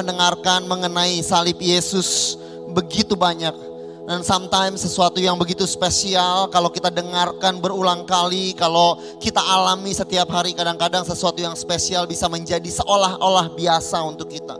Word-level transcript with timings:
Mendengarkan 0.00 0.64
mengenai 0.64 1.20
salib 1.20 1.60
Yesus 1.60 2.40
begitu 2.72 3.12
banyak 3.12 3.52
dan 4.08 4.26
sometimes 4.26 4.82
sesuatu 4.82 5.22
yang 5.22 5.38
begitu 5.38 5.62
spesial 5.68 6.50
kalau 6.50 6.66
kita 6.66 6.90
dengarkan 6.90 7.62
berulang 7.62 8.08
kali 8.08 8.56
kalau 8.58 8.98
kita 9.22 9.38
alami 9.38 9.94
setiap 9.94 10.26
hari 10.34 10.50
kadang-kadang 10.50 11.06
sesuatu 11.06 11.38
yang 11.38 11.54
spesial 11.54 12.08
bisa 12.10 12.26
menjadi 12.26 12.66
seolah-olah 12.66 13.54
biasa 13.54 14.02
untuk 14.02 14.32
kita. 14.32 14.58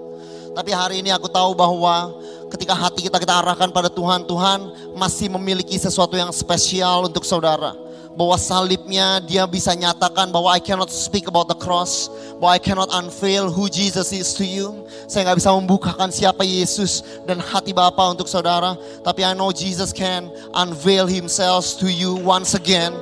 Tapi 0.54 0.70
hari 0.70 1.02
ini 1.02 1.10
aku 1.10 1.26
tahu 1.26 1.54
bahwa 1.58 2.14
ketika 2.54 2.78
hati 2.78 3.06
kita 3.06 3.18
kita 3.18 3.42
arahkan 3.42 3.74
pada 3.74 3.90
Tuhan, 3.90 4.22
Tuhan 4.26 4.92
masih 4.94 5.30
memiliki 5.34 5.78
sesuatu 5.78 6.14
yang 6.14 6.30
spesial 6.30 7.10
untuk 7.10 7.26
saudara 7.26 7.89
bahwa 8.18 8.36
salibnya 8.36 9.22
dia 9.22 9.46
bisa 9.46 9.70
nyatakan 9.74 10.34
bahwa 10.34 10.50
I 10.50 10.60
cannot 10.60 10.90
speak 10.90 11.30
about 11.30 11.46
the 11.46 11.58
cross, 11.58 12.10
bahwa 12.42 12.52
I 12.56 12.60
cannot 12.60 12.90
unveil 12.90 13.48
who 13.50 13.70
Jesus 13.70 14.10
is 14.10 14.34
to 14.36 14.44
you. 14.44 14.86
Saya 15.06 15.30
nggak 15.30 15.38
bisa 15.38 15.50
membukakan 15.54 16.10
siapa 16.10 16.42
Yesus 16.42 17.02
dan 17.24 17.38
hati 17.38 17.70
Bapa 17.70 18.02
untuk 18.10 18.26
saudara, 18.26 18.74
tapi 19.06 19.22
I 19.22 19.32
know 19.32 19.54
Jesus 19.54 19.94
can 19.94 20.26
unveil 20.52 21.06
himself 21.06 21.66
to 21.78 21.86
you 21.86 22.18
once 22.20 22.58
again 22.58 22.92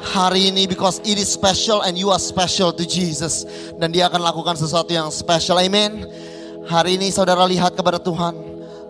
hari 0.00 0.48
ini 0.48 0.64
because 0.64 0.98
it 1.04 1.20
is 1.20 1.28
special 1.28 1.84
and 1.84 1.96
you 2.00 2.08
are 2.08 2.20
special 2.20 2.72
to 2.72 2.88
Jesus 2.88 3.44
dan 3.76 3.92
dia 3.92 4.08
akan 4.08 4.24
lakukan 4.24 4.56
sesuatu 4.56 4.90
yang 4.90 5.12
special. 5.12 5.60
Amen. 5.60 6.08
Hari 6.66 6.96
ini 6.96 7.12
saudara 7.12 7.44
lihat 7.44 7.76
kepada 7.76 8.00
Tuhan, 8.00 8.32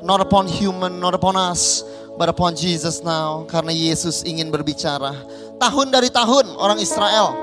not 0.06 0.22
upon 0.22 0.46
human, 0.46 1.02
not 1.02 1.14
upon 1.18 1.34
us, 1.34 1.82
but 2.14 2.30
upon 2.30 2.54
Jesus 2.54 3.02
now 3.02 3.42
karena 3.50 3.74
Yesus 3.74 4.22
ingin 4.22 4.52
berbicara. 4.54 5.16
Tahun 5.60 5.86
dari 5.92 6.08
tahun 6.08 6.56
orang 6.56 6.80
Israel 6.80 7.36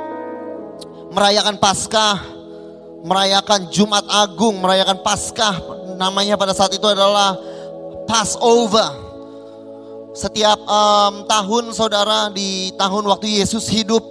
merayakan 1.13 1.61
Paskah, 1.61 2.17
merayakan 3.05 3.69
Jumat 3.69 4.05
Agung, 4.09 4.57
merayakan 4.57 4.99
Paskah. 5.05 5.53
Namanya 6.01 6.33
pada 6.33 6.53
saat 6.53 6.73
itu 6.73 6.83
adalah 6.85 7.37
Passover. 8.09 9.05
Setiap 10.17 10.57
um, 10.65 11.29
tahun 11.29 11.77
saudara 11.77 12.33
di 12.33 12.73
tahun 12.73 13.05
waktu 13.05 13.37
Yesus 13.37 13.69
hidup 13.69 14.01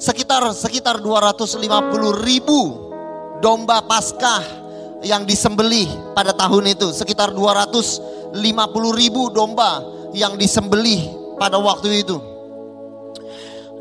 sekitar 0.00 0.40
sekitar 0.56 1.04
250 1.04 1.60
ribu 2.24 2.60
domba 3.44 3.84
Paskah 3.84 4.40
yang 5.04 5.28
disembelih 5.28 6.16
pada 6.16 6.32
tahun 6.32 6.72
itu 6.72 6.96
sekitar 6.96 7.36
250 7.36 8.32
ribu 8.96 9.28
domba 9.28 9.84
yang 10.16 10.40
disembelih 10.40 11.12
pada 11.36 11.60
waktu 11.60 12.00
itu. 12.00 12.33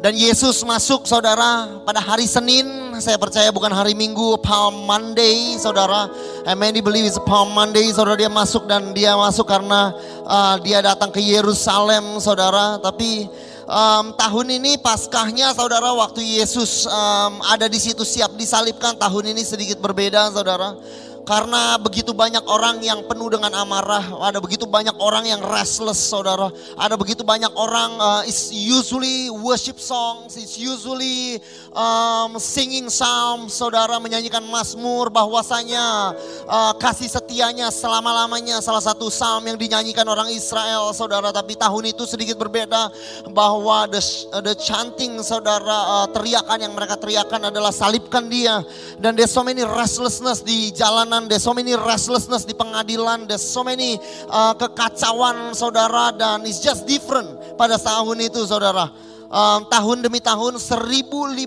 Dan 0.04 0.20
Yesus 0.20 0.60
masuk 0.68 1.08
saudara 1.08 1.80
pada 1.88 2.04
hari 2.04 2.28
Senin, 2.28 2.68
saya 3.00 3.16
percaya 3.16 3.48
bukan 3.56 3.72
hari 3.72 3.96
Minggu, 3.96 4.36
Palm 4.44 4.84
Monday 4.84 5.56
saudara. 5.56 6.12
I 6.44 6.60
many 6.60 6.84
believe 6.84 7.08
it's 7.08 7.16
Palm 7.24 7.56
Monday, 7.56 7.88
saudara 7.96 8.20
dia 8.20 8.28
masuk 8.28 8.68
dan 8.68 8.92
dia 8.92 9.16
masuk 9.16 9.48
karena 9.48 9.96
uh, 10.28 10.60
dia 10.60 10.84
datang 10.84 11.08
ke 11.08 11.24
Yerusalem 11.24 12.20
saudara. 12.20 12.84
Tapi 12.84 13.32
um, 13.64 14.12
tahun 14.20 14.60
ini 14.60 14.76
Paskahnya 14.84 15.56
saudara 15.56 15.96
waktu 15.96 16.20
Yesus 16.20 16.84
um, 16.84 17.40
ada 17.48 17.72
di 17.72 17.80
situ 17.80 18.04
siap 18.04 18.36
disalibkan, 18.36 19.00
tahun 19.00 19.32
ini 19.32 19.40
sedikit 19.48 19.80
berbeda 19.80 20.36
saudara. 20.36 20.76
Karena 21.24 21.80
begitu 21.80 22.12
banyak 22.12 22.44
orang 22.52 22.84
yang 22.84 23.08
penuh 23.08 23.32
dengan 23.32 23.56
amarah, 23.56 24.04
ada 24.28 24.44
begitu 24.44 24.68
banyak 24.68 24.92
orang 25.00 25.24
yang 25.24 25.40
restless, 25.40 25.96
saudara. 25.96 26.52
Ada 26.76 27.00
begitu 27.00 27.24
banyak 27.24 27.48
orang, 27.56 27.96
uh, 27.96 28.22
it's 28.28 28.52
usually 28.52 29.32
worship 29.32 29.80
songs, 29.80 30.36
it's 30.36 30.60
usually 30.60 31.40
um, 31.72 32.36
singing 32.44 32.92
psalm, 32.92 33.48
saudara 33.48 34.04
menyanyikan 34.04 34.44
mazmur 34.52 35.08
bahwasanya 35.08 36.12
uh, 36.44 36.76
kasih 36.76 37.08
setianya 37.08 37.72
selama-lamanya 37.72 38.60
salah 38.60 38.84
satu 38.84 39.08
psalm 39.08 39.48
yang 39.48 39.56
dinyanyikan 39.56 40.04
orang 40.04 40.28
Israel, 40.28 40.92
saudara. 40.92 41.32
Tapi 41.32 41.56
tahun 41.56 41.96
itu 41.96 42.04
sedikit 42.04 42.36
berbeda 42.36 42.92
bahwa 43.32 43.88
the, 43.88 44.04
the 44.44 44.60
chanting, 44.60 45.24
saudara, 45.24 46.04
uh, 46.04 46.08
teriakan 46.12 46.68
yang 46.68 46.76
mereka 46.76 47.00
teriakan 47.00 47.48
adalah 47.48 47.72
salibkan 47.72 48.28
dia. 48.28 48.60
Dan 49.00 49.16
there's 49.16 49.32
so 49.32 49.40
many 49.40 49.64
restlessness 49.64 50.44
di 50.44 50.76
jalanan 51.14 51.30
there's 51.30 51.46
so 51.46 51.54
many 51.54 51.78
restlessness 51.78 52.46
di 52.46 52.58
pengadilan, 52.58 53.30
there's 53.30 53.46
so 53.46 53.62
many 53.62 54.02
uh, 54.30 54.54
kekacauan 54.58 55.54
saudara. 55.54 56.10
Dan 56.18 56.46
it's 56.50 56.62
just 56.62 56.90
different 56.90 57.30
pada 57.58 57.78
tahun 57.78 58.26
itu 58.26 58.42
saudara. 58.50 58.90
Um, 59.34 59.66
tahun 59.66 60.06
demi 60.06 60.22
tahun 60.22 60.62
1500 60.62 61.42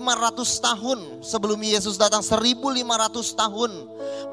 tahun 0.58 1.22
sebelum 1.22 1.58
Yesus 1.62 1.94
datang. 1.98 2.22
1500 2.22 2.82
tahun 3.34 3.70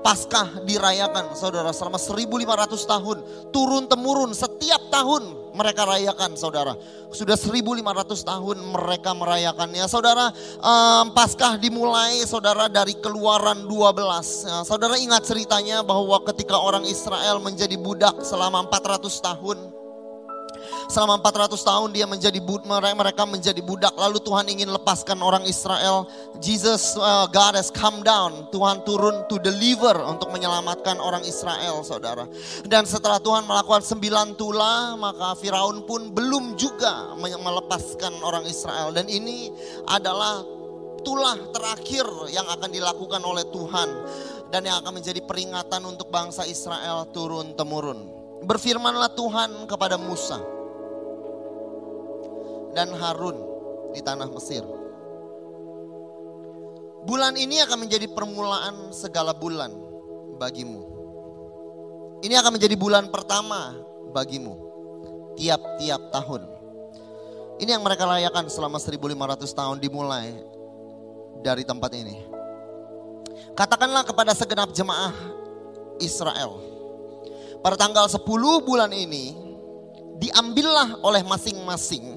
Paskah 0.02 0.66
dirayakan 0.66 1.38
saudara. 1.38 1.70
Selama 1.74 1.98
1500 2.02 2.94
tahun 2.94 3.18
turun 3.54 3.86
temurun 3.90 4.34
setiap 4.34 4.82
tahun 4.90 5.43
mereka 5.53 5.86
rayakan 5.86 6.34
saudara. 6.34 6.74
Sudah 7.14 7.38
1500 7.38 7.86
tahun 8.25 8.58
mereka 8.74 9.14
merayakannya. 9.14 9.86
Saudara 9.86 10.34
um, 10.59 11.14
Paskah 11.14 11.62
dimulai 11.62 12.25
saudara 12.25 12.66
dari 12.68 12.97
keluaran 12.97 13.69
12 13.69 14.50
ya, 14.50 14.58
saudara 14.66 14.97
ingat 14.97 15.24
ceritanya 15.30 15.86
bahwa 15.86 16.18
ketika 16.34 16.58
orang 16.58 16.84
Israel 16.90 17.38
menjadi 17.40 17.78
budak 17.78 18.25
selama 18.25 18.66
400 18.68 19.13
tahun 19.22 19.83
Selama 20.92 21.18
400 21.22 21.58
tahun 21.58 21.90
dia 21.96 22.06
menjadi 22.06 22.40
mereka 22.94 23.24
menjadi 23.26 23.62
budak. 23.64 23.94
Lalu 23.98 24.20
Tuhan 24.22 24.46
ingin 24.52 24.70
lepaskan 24.70 25.18
orang 25.20 25.44
Israel. 25.50 26.06
Jesus 26.38 26.94
uh, 27.00 27.26
God 27.32 27.58
has 27.58 27.74
come 27.74 28.06
down. 28.06 28.52
Tuhan 28.54 28.86
turun 28.86 29.26
to 29.32 29.40
deliver 29.42 29.96
untuk 30.06 30.30
menyelamatkan 30.30 31.00
orang 31.00 31.26
Israel, 31.26 31.82
Saudara. 31.82 32.28
Dan 32.68 32.86
setelah 32.86 33.18
Tuhan 33.18 33.48
melakukan 33.48 33.82
sembilan 33.82 34.38
tula, 34.38 34.94
maka 35.00 35.34
Firaun 35.40 35.88
pun 35.88 36.14
belum 36.14 36.60
juga 36.60 37.16
melepaskan 37.18 38.22
orang 38.22 38.46
Israel. 38.46 38.94
Dan 38.94 39.10
ini 39.10 39.50
adalah 39.90 40.46
tulah 41.04 41.36
terakhir 41.52 42.06
yang 42.32 42.48
akan 42.48 42.70
dilakukan 42.72 43.22
oleh 43.22 43.44
Tuhan 43.52 43.90
dan 44.54 44.62
yang 44.64 44.80
akan 44.86 45.02
menjadi 45.02 45.20
peringatan 45.26 45.82
untuk 45.84 46.14
bangsa 46.14 46.46
Israel 46.48 47.10
turun 47.12 47.58
temurun. 47.58 48.06
Berfirmanlah 48.44 49.16
Tuhan 49.16 49.66
kepada 49.72 49.96
Musa 49.96 50.53
dan 52.74 52.92
Harun 52.94 53.38
di 53.94 54.02
tanah 54.02 54.30
Mesir. 54.34 54.66
Bulan 57.04 57.36
ini 57.38 57.62
akan 57.62 57.86
menjadi 57.86 58.08
permulaan 58.10 58.92
segala 58.96 59.36
bulan 59.36 59.72
bagimu. 60.42 60.82
Ini 62.24 62.40
akan 62.40 62.56
menjadi 62.56 62.76
bulan 62.80 63.12
pertama 63.12 63.76
bagimu 64.16 64.56
tiap-tiap 65.36 66.14
tahun. 66.14 66.48
Ini 67.62 67.78
yang 67.78 67.84
mereka 67.86 68.10
rayakan 68.10 68.50
selama 68.50 68.82
1500 68.82 69.14
tahun 69.52 69.78
dimulai 69.78 70.34
dari 71.44 71.68
tempat 71.68 71.92
ini. 71.94 72.18
Katakanlah 73.54 74.08
kepada 74.08 74.34
segenap 74.34 74.74
jemaah 74.74 75.14
Israel. 76.02 76.58
Pada 77.62 77.78
tanggal 77.78 78.10
10 78.10 78.24
bulan 78.66 78.92
ini 78.92 79.38
diambillah 80.18 81.04
oleh 81.04 81.22
masing-masing 81.24 82.12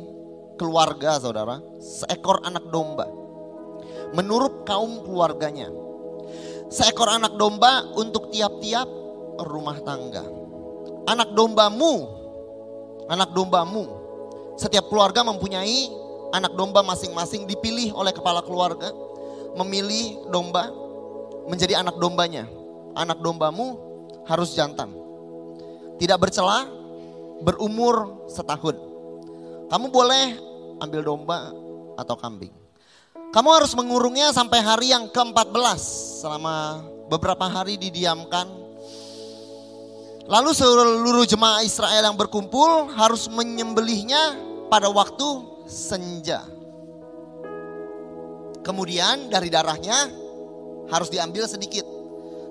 keluarga 0.57 1.21
saudara, 1.21 1.61
seekor 1.79 2.43
anak 2.43 2.69
domba. 2.73 3.07
Menurut 4.17 4.65
kaum 4.65 5.05
keluarganya. 5.05 5.69
Seekor 6.73 7.07
anak 7.07 7.39
domba 7.39 7.87
untuk 7.95 8.35
tiap-tiap 8.35 8.89
rumah 9.47 9.79
tangga. 9.87 10.25
Anak 11.07 11.31
dombamu, 11.37 11.95
anak 13.07 13.31
dombamu. 13.31 13.85
Setiap 14.59 14.91
keluarga 14.91 15.23
mempunyai 15.23 15.93
anak 16.35 16.57
domba 16.59 16.83
masing-masing 16.83 17.47
dipilih 17.47 17.95
oleh 17.95 18.11
kepala 18.11 18.43
keluarga. 18.43 18.91
Memilih 19.57 20.27
domba 20.33 20.69
menjadi 21.47 21.79
anak 21.79 21.97
dombanya. 22.03 22.51
Anak 22.97 23.23
dombamu 23.23 23.79
harus 24.27 24.57
jantan. 24.57 24.91
Tidak 25.97 26.19
bercela, 26.19 26.67
berumur 27.45 28.27
setahun. 28.29 28.96
Kamu 29.67 29.91
boleh 29.91 30.39
ambil 30.83 31.01
domba 31.03 31.51
atau 31.99 32.15
kambing. 32.19 32.53
Kamu 33.35 33.49
harus 33.53 33.75
mengurungnya 33.75 34.31
sampai 34.31 34.63
hari 34.63 34.95
yang 34.95 35.11
ke-14 35.11 35.81
selama 36.23 36.87
beberapa 37.11 37.45
hari 37.51 37.77
didiamkan 37.77 38.67
Lalu 40.27 40.51
seluruh 40.59 41.23
jemaah 41.23 41.63
Israel 41.63 42.03
yang 42.03 42.19
berkumpul 42.19 42.91
harus 42.99 43.31
menyembelihnya 43.31 44.35
pada 44.67 44.91
waktu 44.91 45.47
senja. 45.71 46.43
Kemudian 48.67 49.31
dari 49.31 49.47
darahnya 49.47 50.11
harus 50.91 51.15
diambil 51.15 51.47
sedikit. 51.47 51.87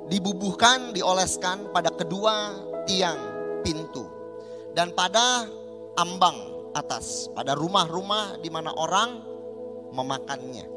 Dibubuhkan, 0.08 0.96
dioleskan 0.96 1.68
pada 1.76 1.92
kedua 1.92 2.56
tiang 2.88 3.20
pintu. 3.60 4.08
Dan 4.72 4.96
pada 4.96 5.44
ambang 6.00 6.55
atas. 6.76 7.32
Pada 7.32 7.56
rumah-rumah 7.56 8.38
di 8.44 8.52
mana 8.52 8.76
orang 8.76 9.24
memakannya. 9.96 10.68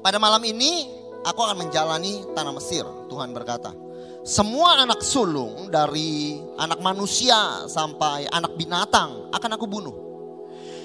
Pada 0.00 0.16
malam 0.16 0.40
ini 0.48 0.88
aku 1.22 1.44
akan 1.44 1.68
menjalani 1.68 2.24
tanah 2.32 2.52
Mesir, 2.56 2.82
Tuhan 3.12 3.36
berkata. 3.36 3.76
Semua 4.22 4.78
anak 4.80 5.02
sulung 5.02 5.68
dari 5.68 6.38
anak 6.54 6.78
manusia 6.78 7.66
sampai 7.66 8.30
anak 8.30 8.54
binatang 8.56 9.28
akan 9.34 9.50
aku 9.58 9.66
bunuh. 9.66 9.96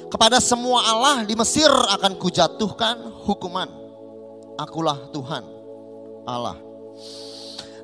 Kepada 0.07 0.41
semua 0.41 0.81
Allah 0.87 1.17
di 1.27 1.37
Mesir 1.37 1.69
akan 1.69 2.17
kujatuhkan 2.17 2.97
hukuman. 3.27 3.69
Akulah 4.57 5.13
Tuhan 5.13 5.43
Allah. 6.25 6.57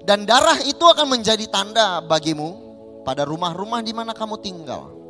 Dan 0.04 0.26
darah 0.28 0.60
itu 0.66 0.84
akan 0.84 1.16
menjadi 1.16 1.46
tanda 1.48 2.02
bagimu 2.04 2.60
pada 3.06 3.24
rumah-rumah 3.24 3.80
di 3.86 3.94
mana 3.94 4.12
kamu 4.12 4.42
tinggal. 4.42 5.03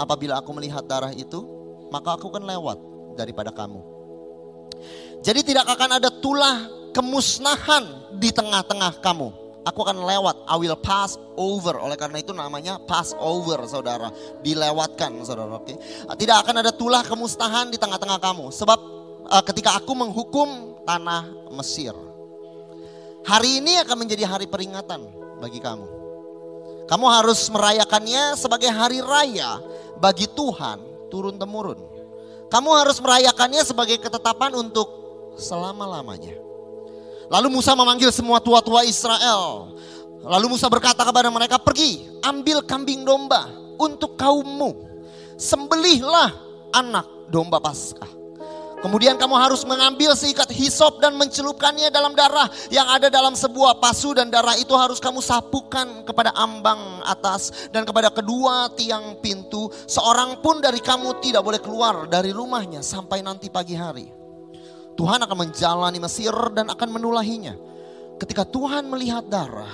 Apabila 0.00 0.42
aku 0.42 0.50
melihat 0.56 0.82
darah 0.86 1.14
itu, 1.14 1.42
maka 1.90 2.18
aku 2.18 2.30
akan 2.30 2.44
lewat 2.44 2.78
daripada 3.14 3.54
kamu. 3.54 3.80
Jadi 5.22 5.40
tidak 5.54 5.70
akan 5.70 6.02
ada 6.02 6.10
tulah 6.10 6.66
kemusnahan 6.90 8.14
di 8.18 8.34
tengah-tengah 8.34 9.00
kamu 9.00 9.44
aku 9.64 9.80
akan 9.82 10.04
lewat. 10.04 10.36
I 10.46 10.56
will 10.60 10.78
pass 10.78 11.16
over. 11.34 11.80
Oleh 11.80 11.96
karena 11.96 12.20
itu 12.20 12.36
namanya 12.36 12.78
pass 12.84 13.16
over, 13.16 13.64
saudara. 13.64 14.12
Dilewatkan, 14.44 15.24
saudara. 15.24 15.56
Oke. 15.56 15.74
Tidak 16.04 16.36
akan 16.44 16.60
ada 16.60 16.70
tulah 16.70 17.00
kemustahan 17.02 17.72
di 17.72 17.80
tengah-tengah 17.80 18.20
kamu. 18.20 18.52
Sebab 18.52 18.78
uh, 19.32 19.42
ketika 19.42 19.80
aku 19.80 19.92
menghukum 19.96 20.78
tanah 20.84 21.50
Mesir. 21.56 21.96
Hari 23.24 23.64
ini 23.64 23.80
akan 23.80 24.04
menjadi 24.04 24.28
hari 24.28 24.44
peringatan 24.44 25.00
bagi 25.40 25.56
kamu. 25.56 26.04
Kamu 26.84 27.06
harus 27.08 27.48
merayakannya 27.48 28.36
sebagai 28.36 28.68
hari 28.68 29.00
raya 29.00 29.56
bagi 29.98 30.30
Tuhan 30.30 31.08
turun 31.12 31.36
temurun. 31.38 31.78
Kamu 32.48 32.70
harus 32.74 33.02
merayakannya 33.02 33.62
sebagai 33.66 33.98
ketetapan 33.98 34.54
untuk 34.54 34.86
selama-lamanya. 35.34 36.38
Lalu 37.32 37.48
Musa 37.50 37.74
memanggil 37.74 38.14
semua 38.14 38.38
tua-tua 38.38 38.86
Israel. 38.86 39.74
Lalu 40.24 40.56
Musa 40.56 40.70
berkata 40.70 41.02
kepada 41.04 41.28
mereka, 41.28 41.58
pergi 41.58 42.06
ambil 42.22 42.62
kambing 42.64 43.02
domba 43.02 43.48
untuk 43.76 44.16
kaummu. 44.16 44.72
Sembelihlah 45.34 46.30
anak 46.72 47.28
domba 47.28 47.58
paskah. 47.58 48.23
Kemudian 48.84 49.16
kamu 49.16 49.32
harus 49.40 49.64
mengambil 49.64 50.12
seikat 50.12 50.52
hisop 50.52 51.00
dan 51.00 51.16
mencelupkannya 51.16 51.88
dalam 51.88 52.12
darah 52.12 52.52
yang 52.68 52.84
ada 52.84 53.08
dalam 53.08 53.32
sebuah 53.32 53.80
pasu 53.80 54.12
dan 54.12 54.28
darah 54.28 54.52
itu 54.60 54.76
harus 54.76 55.00
kamu 55.00 55.24
sapukan 55.24 56.04
kepada 56.04 56.36
ambang 56.36 57.00
atas 57.00 57.72
dan 57.72 57.88
kepada 57.88 58.12
kedua 58.12 58.68
tiang 58.76 59.16
pintu. 59.24 59.72
Seorang 59.88 60.44
pun 60.44 60.60
dari 60.60 60.84
kamu 60.84 61.16
tidak 61.24 61.40
boleh 61.40 61.64
keluar 61.64 62.04
dari 62.12 62.28
rumahnya 62.28 62.84
sampai 62.84 63.24
nanti 63.24 63.48
pagi 63.48 63.72
hari. 63.72 64.12
Tuhan 65.00 65.24
akan 65.24 65.48
menjalani 65.48 65.96
Mesir 65.96 66.36
dan 66.52 66.68
akan 66.68 66.88
menulahinya. 66.92 67.56
Ketika 68.20 68.44
Tuhan 68.44 68.84
melihat 68.92 69.24
darah 69.32 69.72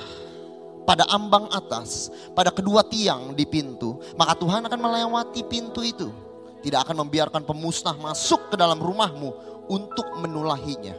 pada 0.87 1.03
ambang 1.11 1.51
atas, 1.51 2.15
pada 2.31 2.55
kedua 2.55 2.87
tiang 2.87 3.35
di 3.35 3.43
pintu, 3.43 3.99
maka 4.15 4.39
Tuhan 4.39 4.71
akan 4.71 4.79
melewati 4.79 5.43
pintu 5.51 5.83
itu. 5.83 6.30
Tidak 6.61 6.81
akan 6.85 7.07
membiarkan 7.07 7.43
pemusnah 7.49 7.97
masuk 7.97 8.53
ke 8.53 8.57
dalam 8.57 8.77
rumahmu 8.77 9.33
untuk 9.71 10.05
menulahinya. 10.21 10.93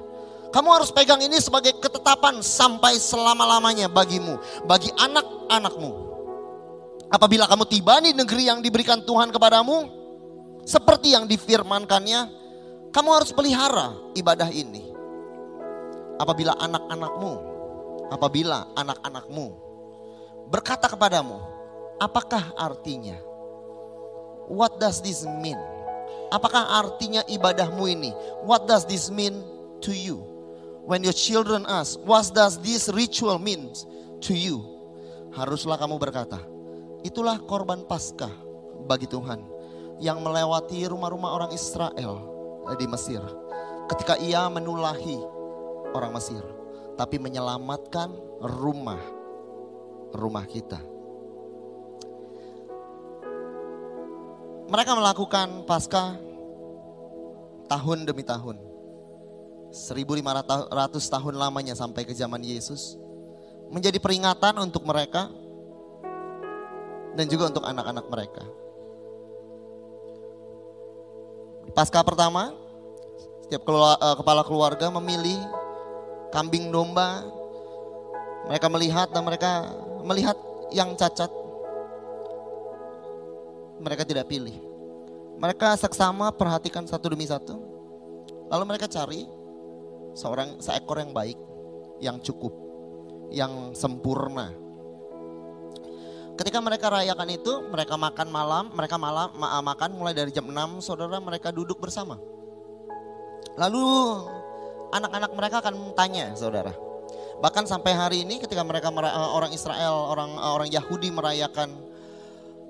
Kamu 0.52 0.68
harus 0.74 0.92
pegang 0.92 1.22
ini 1.24 1.40
sebagai 1.40 1.78
ketetapan 1.80 2.44
sampai 2.44 3.00
selama-lamanya 3.00 3.88
bagimu, 3.88 4.36
bagi 4.68 4.92
anak-anakmu. 5.00 6.12
Apabila 7.08 7.48
kamu 7.48 7.64
tiba 7.68 8.04
di 8.04 8.12
negeri 8.12 8.52
yang 8.52 8.60
diberikan 8.60 9.00
Tuhan 9.04 9.32
kepadamu, 9.32 9.88
seperti 10.68 11.16
yang 11.16 11.24
difirmankannya, 11.24 12.28
kamu 12.92 13.10
harus 13.16 13.32
pelihara 13.32 13.96
ibadah 14.16 14.52
ini. 14.52 14.92
Apabila 16.20 16.54
anak-anakmu, 16.60 17.34
apabila 18.12 18.76
anak-anakmu 18.76 19.48
berkata 20.52 20.92
kepadamu, 20.92 21.40
apakah 21.96 22.52
artinya? 22.60 23.31
What 24.48 24.82
does 24.82 25.04
this 25.04 25.28
mean? 25.44 25.60
Apakah 26.32 26.82
artinya 26.82 27.22
ibadahmu 27.28 27.84
ini? 27.92 28.12
What 28.48 28.66
does 28.66 28.88
this 28.88 29.12
mean 29.12 29.44
to 29.84 29.92
you? 29.92 30.24
When 30.88 31.06
your 31.06 31.14
children 31.14 31.68
ask, 31.68 32.00
what 32.02 32.32
does 32.34 32.58
this 32.64 32.90
ritual 32.90 33.38
mean 33.38 33.70
to 34.26 34.34
you? 34.34 34.64
Haruslah 35.36 35.78
kamu 35.78 36.02
berkata, 36.02 36.42
itulah 37.06 37.38
korban 37.46 37.86
paskah 37.86 38.32
bagi 38.90 39.06
Tuhan 39.08 39.44
yang 40.02 40.20
melewati 40.24 40.88
rumah-rumah 40.90 41.32
orang 41.38 41.52
Israel 41.54 42.26
di 42.76 42.88
Mesir. 42.90 43.22
Ketika 43.92 44.18
ia 44.18 44.48
menulahi 44.48 45.42
orang 45.94 46.16
Mesir. 46.16 46.44
Tapi 46.96 47.18
menyelamatkan 47.18 48.12
rumah 48.44 49.00
rumah 50.12 50.46
kita. 50.46 50.78
Mereka 54.72 54.92
melakukan 54.96 55.68
pasca 55.68 56.16
tahun 57.68 58.08
demi 58.08 58.24
tahun. 58.24 58.56
1500 59.72 60.72
tahun 60.96 61.34
lamanya 61.36 61.76
sampai 61.76 62.08
ke 62.08 62.16
zaman 62.16 62.40
Yesus. 62.40 62.96
Menjadi 63.68 64.00
peringatan 64.00 64.56
untuk 64.64 64.88
mereka 64.88 65.28
dan 67.20 67.28
juga 67.28 67.52
untuk 67.52 67.68
anak-anak 67.68 68.06
mereka. 68.08 68.44
Pasca 71.76 72.00
pertama, 72.04 72.56
setiap 73.44 73.68
eh, 73.68 74.16
kepala 74.24 74.48
keluarga 74.48 74.88
memilih 74.88 75.40
kambing 76.32 76.72
domba. 76.72 77.28
Mereka 78.48 78.68
melihat 78.72 79.08
dan 79.12 79.28
mereka 79.28 79.68
melihat 80.08 80.40
yang 80.72 80.96
cacat. 80.96 81.41
Mereka 83.82 84.06
tidak 84.06 84.30
pilih. 84.30 84.54
Mereka 85.42 85.74
seksama 85.82 86.30
perhatikan 86.32 86.86
satu 86.86 87.12
demi 87.12 87.26
satu. 87.26 87.58
Lalu 88.54 88.64
mereka 88.70 88.86
cari 88.86 89.26
seorang 90.14 90.62
seekor 90.62 91.02
yang 91.02 91.12
baik, 91.12 91.40
yang 91.98 92.18
cukup, 92.22 92.54
yang 93.34 93.74
sempurna 93.74 94.54
Ketika 96.42 96.58
mereka 96.58 96.90
rayakan 96.90 97.30
itu, 97.38 97.54
mereka 97.70 98.00
makan 98.02 98.28
malam, 98.34 98.74
mereka 98.74 98.98
malam 98.98 99.30
ma 99.38 99.62
makan 99.62 99.94
mulai 99.94 100.18
dari 100.18 100.34
jam 100.34 100.50
6, 100.50 100.82
saudara 100.82 101.22
mereka 101.22 101.54
duduk 101.54 101.78
bersama. 101.78 102.18
Lalu 103.62 103.86
anak-anak 104.90 105.32
mereka 105.38 105.62
akan 105.62 105.94
tanya, 105.94 106.34
saudara. 106.34 106.74
Bahkan 107.46 107.70
sampai 107.70 107.94
hari 107.94 108.18
ini 108.26 108.42
ketika 108.42 108.66
mereka 108.66 108.90
eh, 108.90 109.30
orang 109.38 109.54
Israel, 109.54 110.08
orang 110.10 110.34
eh, 110.34 110.52
orang 110.58 110.70
Yahudi 110.74 111.14
merayakan 111.14 111.70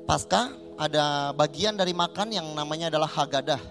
Paskah, 0.06 0.52
ada 0.82 1.32
bagian 1.38 1.78
dari 1.78 1.94
makan 1.94 2.34
yang 2.34 2.48
namanya 2.58 2.90
adalah 2.90 3.08
Hagadah. 3.08 3.62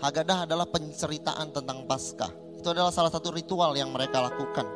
Hagadah 0.00 0.48
adalah 0.48 0.66
penceritaan 0.66 1.52
tentang 1.54 1.86
Paskah. 1.86 2.32
Itu 2.56 2.72
adalah 2.72 2.92
salah 2.92 3.12
satu 3.12 3.32
ritual 3.32 3.72
yang 3.76 3.92
mereka 3.92 4.20
lakukan. 4.20 4.66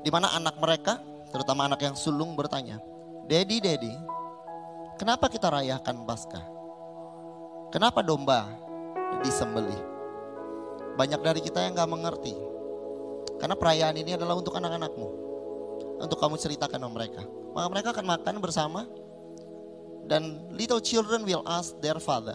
Di 0.00 0.08
mana 0.08 0.32
anak 0.32 0.56
mereka, 0.58 0.98
terutama 1.30 1.68
anak 1.68 1.82
yang 1.84 1.94
sulung 1.94 2.34
bertanya, 2.34 2.80
Dedi, 3.28 3.62
Dedi, 3.62 3.92
kenapa 4.98 5.30
kita 5.30 5.52
rayakan 5.52 6.02
Paskah? 6.08 6.44
Kenapa 7.70 8.02
domba 8.02 8.50
disembelih? 9.22 9.78
Banyak 10.98 11.20
dari 11.22 11.40
kita 11.44 11.62
yang 11.62 11.78
gak 11.78 11.86
mengerti. 11.86 12.34
Karena 13.38 13.54
perayaan 13.54 13.96
ini 13.96 14.18
adalah 14.18 14.34
untuk 14.34 14.58
anak-anakmu. 14.58 15.08
Untuk 16.02 16.18
kamu 16.18 16.34
ceritakan 16.36 16.82
sama 16.82 16.92
mereka. 16.92 17.22
Maka 17.54 17.66
mereka 17.70 17.88
akan 17.94 18.06
makan 18.18 18.34
bersama. 18.42 18.90
Dan 20.10 20.50
little 20.50 20.82
children 20.82 21.22
will 21.22 21.46
ask 21.46 21.78
their 21.78 22.02
father, 22.02 22.34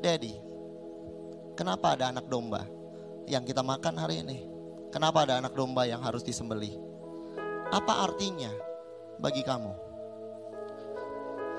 Daddy, 0.00 0.32
kenapa 1.52 1.92
ada 1.92 2.08
anak 2.08 2.24
domba 2.24 2.64
yang 3.28 3.44
kita 3.44 3.60
makan 3.60 4.00
hari 4.00 4.24
ini? 4.24 4.48
Kenapa 4.88 5.28
ada 5.28 5.44
anak 5.44 5.52
domba 5.52 5.84
yang 5.84 6.00
harus 6.00 6.24
disembelih? 6.24 6.72
Apa 7.68 8.08
artinya 8.08 8.48
bagi 9.20 9.44
kamu? 9.44 9.92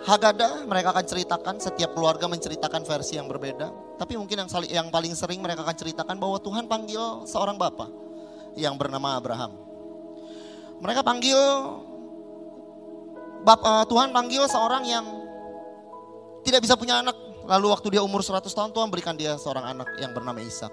Haggadah 0.01 0.65
mereka 0.65 0.89
akan 0.89 1.05
ceritakan, 1.05 1.55
setiap 1.61 1.93
keluarga 1.93 2.25
menceritakan 2.25 2.81
versi 2.81 3.21
yang 3.21 3.29
berbeda. 3.29 3.69
Tapi 4.01 4.17
mungkin 4.17 4.41
yang, 4.41 4.49
yang 4.65 4.87
paling 4.89 5.13
sering 5.13 5.37
mereka 5.37 5.61
akan 5.61 5.77
ceritakan 5.77 6.17
bahwa 6.17 6.41
Tuhan 6.41 6.65
panggil 6.65 7.29
seorang 7.29 7.61
bapak 7.61 7.93
yang 8.57 8.73
bernama 8.73 9.21
Abraham. 9.21 9.53
Mereka 10.81 11.05
panggil 11.05 11.37
Bap, 13.41 13.59
uh, 13.65 13.85
Tuhan 13.89 14.13
panggil 14.13 14.45
seorang 14.45 14.85
yang 14.85 15.05
tidak 16.45 16.61
bisa 16.61 16.77
punya 16.77 17.01
anak. 17.01 17.17
Lalu 17.41 17.73
waktu 17.73 17.87
dia 17.97 18.01
umur 18.05 18.21
100 18.21 18.45
tahun 18.53 18.69
Tuhan 18.69 18.87
berikan 18.93 19.17
dia 19.17 19.33
seorang 19.41 19.65
anak 19.65 19.89
yang 19.97 20.13
bernama 20.13 20.37
Ishak. 20.39 20.69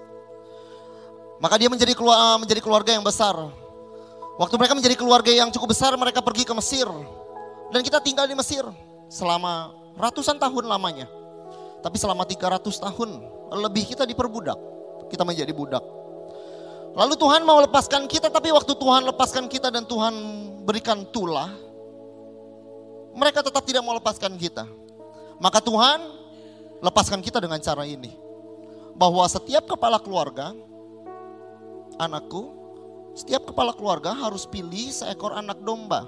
Maka 1.41 1.55
dia 1.57 1.71
menjadi 1.71 1.97
keluarga, 1.97 2.37
menjadi 2.37 2.61
keluarga 2.61 2.91
yang 2.93 3.01
besar. 3.01 3.33
Waktu 4.37 4.55
mereka 4.55 4.73
menjadi 4.77 4.95
keluarga 4.95 5.31
yang 5.33 5.49
cukup 5.51 5.73
besar, 5.73 5.91
mereka 5.97 6.21
pergi 6.21 6.45
ke 6.45 6.53
Mesir. 6.55 6.87
Dan 7.73 7.81
kita 7.81 7.99
tinggal 7.99 8.29
di 8.29 8.37
Mesir 8.37 8.63
selama 9.09 9.73
ratusan 9.97 10.37
tahun 10.37 10.69
lamanya. 10.69 11.09
Tapi 11.79 11.97
selama 11.97 12.23
300 12.23 12.59
tahun 12.63 13.09
lebih 13.65 13.95
kita 13.95 14.05
diperbudak. 14.05 14.55
Kita 15.09 15.25
menjadi 15.25 15.51
budak. 15.51 15.81
Lalu 16.93 17.15
Tuhan 17.17 17.41
mau 17.47 17.59
lepaskan 17.63 18.05
kita, 18.05 18.27
tapi 18.29 18.51
waktu 18.51 18.73
Tuhan 18.75 19.07
lepaskan 19.09 19.45
kita 19.47 19.71
dan 19.71 19.87
Tuhan 19.87 20.13
berikan 20.67 21.07
tulah, 21.09 21.49
mereka 23.19 23.43
tetap 23.43 23.67
tidak 23.67 23.83
mau 23.83 23.91
lepaskan 23.99 24.39
kita. 24.39 24.63
Maka 25.43 25.59
Tuhan 25.59 25.99
lepaskan 26.79 27.19
kita 27.19 27.43
dengan 27.43 27.59
cara 27.59 27.83
ini. 27.83 28.15
Bahwa 28.95 29.23
setiap 29.27 29.67
kepala 29.67 29.99
keluarga 29.99 30.55
anakku, 31.99 32.55
setiap 33.15 33.51
kepala 33.51 33.75
keluarga 33.75 34.15
harus 34.15 34.47
pilih 34.47 34.91
seekor 34.91 35.35
anak 35.35 35.59
domba 35.63 36.07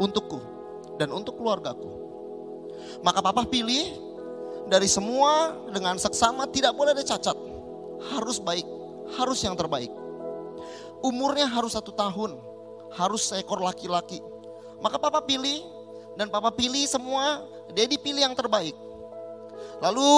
untukku 0.00 0.40
dan 0.96 1.12
untuk 1.12 1.36
keluargaku. 1.36 1.88
Maka 3.04 3.20
papa 3.20 3.44
pilih 3.44 3.96
dari 4.68 4.88
semua 4.88 5.52
dengan 5.72 5.96
seksama 6.00 6.48
tidak 6.48 6.72
boleh 6.76 6.96
ada 6.96 7.04
cacat. 7.04 7.36
Harus 8.12 8.36
baik, 8.40 8.64
harus 9.16 9.40
yang 9.44 9.56
terbaik. 9.56 9.92
Umurnya 11.00 11.48
harus 11.48 11.76
satu 11.76 11.92
tahun, 11.92 12.36
harus 12.92 13.28
seekor 13.28 13.60
laki-laki. 13.60 14.20
Maka 14.80 15.00
papa 15.00 15.24
pilih 15.24 15.75
dan 16.16 16.32
papa 16.32 16.50
pilih 16.52 16.84
semua, 16.88 17.44
Dedi 17.76 18.00
pilih 18.00 18.24
yang 18.24 18.34
terbaik. 18.34 18.74
Lalu 19.84 20.12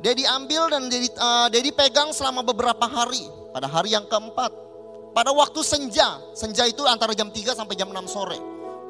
Dedi 0.00 0.22
ambil 0.24 0.70
dan 0.70 0.86
Dedi, 0.86 1.10
uh, 1.18 1.50
Dedi 1.50 1.74
pegang 1.74 2.14
selama 2.14 2.46
beberapa 2.46 2.86
hari 2.86 3.26
pada 3.54 3.70
hari 3.70 3.94
yang 3.94 4.06
keempat, 4.06 4.50
pada 5.14 5.30
waktu 5.30 5.62
senja, 5.62 6.18
senja 6.34 6.66
itu 6.66 6.82
antara 6.86 7.14
jam 7.14 7.30
3 7.30 7.54
sampai 7.54 7.78
jam 7.78 7.90
6 7.90 8.10
sore. 8.10 8.38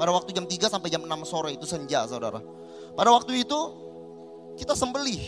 Pada 0.01 0.11
waktu 0.11 0.33
jam 0.33 0.49
3 0.49 0.73
sampai 0.73 0.89
jam 0.89 1.05
6 1.05 1.29
sore 1.29 1.53
itu 1.53 1.69
senja 1.69 2.09
saudara. 2.09 2.41
Pada 2.97 3.13
waktu 3.13 3.45
itu 3.45 3.61
kita 4.57 4.73
sembelih. 4.73 5.21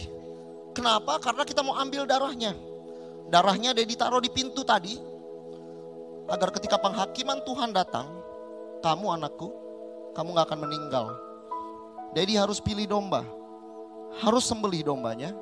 Kenapa? 0.73 1.21
Karena 1.21 1.45
kita 1.45 1.61
mau 1.61 1.77
ambil 1.77 2.09
darahnya. 2.09 2.57
Darahnya 3.29 3.77
dia 3.77 3.85
ditaruh 3.85 4.25
di 4.25 4.33
pintu 4.33 4.65
tadi. 4.65 4.97
Agar 6.27 6.51
ketika 6.57 6.81
penghakiman 6.81 7.45
Tuhan 7.47 7.71
datang, 7.71 8.11
kamu 8.83 9.21
anakku, 9.21 9.66
kamu 10.17 10.33
gak 10.33 10.49
akan 10.49 10.61
meninggal. 10.65 11.07
Dedi 12.17 12.41
harus 12.41 12.57
pilih 12.65 12.89
domba. 12.89 13.21
Harus 14.25 14.49
sembelih 14.49 14.81
dombanya 14.81 15.37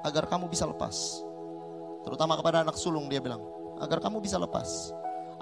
agar 0.00 0.24
kamu 0.24 0.48
bisa 0.48 0.64
lepas. 0.64 1.20
Terutama 2.08 2.38
kepada 2.40 2.64
anak 2.64 2.78
sulung 2.80 3.10
dia 3.10 3.20
bilang, 3.20 3.44
agar 3.76 4.00
kamu 4.00 4.24
bisa 4.24 4.40
lepas. 4.40 4.94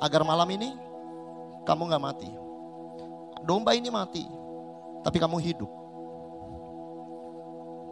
Agar 0.02 0.26
malam 0.26 0.50
ini 0.50 0.74
kamu 1.62 1.94
gak 1.94 2.02
mati. 2.02 2.30
Domba 3.44 3.76
ini 3.76 3.92
mati, 3.92 4.24
tapi 5.04 5.20
kamu 5.20 5.36
hidup. 5.38 5.68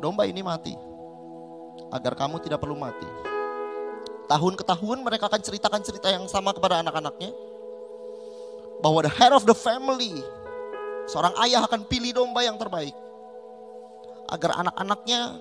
Domba 0.00 0.24
ini 0.26 0.40
mati, 0.40 0.74
agar 1.92 2.16
kamu 2.16 2.40
tidak 2.40 2.58
perlu 2.58 2.74
mati. 2.74 3.06
Tahun 4.26 4.54
ke 4.56 4.64
tahun 4.64 5.04
mereka 5.04 5.28
akan 5.28 5.44
ceritakan 5.44 5.84
cerita 5.84 6.08
yang 6.08 6.24
sama 6.24 6.56
kepada 6.56 6.80
anak-anaknya. 6.80 7.51
Bahwa 8.82 9.06
the 9.06 9.12
head 9.14 9.30
of 9.30 9.46
the 9.46 9.54
family, 9.54 10.18
seorang 11.06 11.32
ayah 11.46 11.62
akan 11.64 11.86
pilih 11.86 12.18
domba 12.18 12.42
yang 12.42 12.58
terbaik. 12.58 12.92
Agar 14.26 14.58
anak-anaknya 14.58 15.38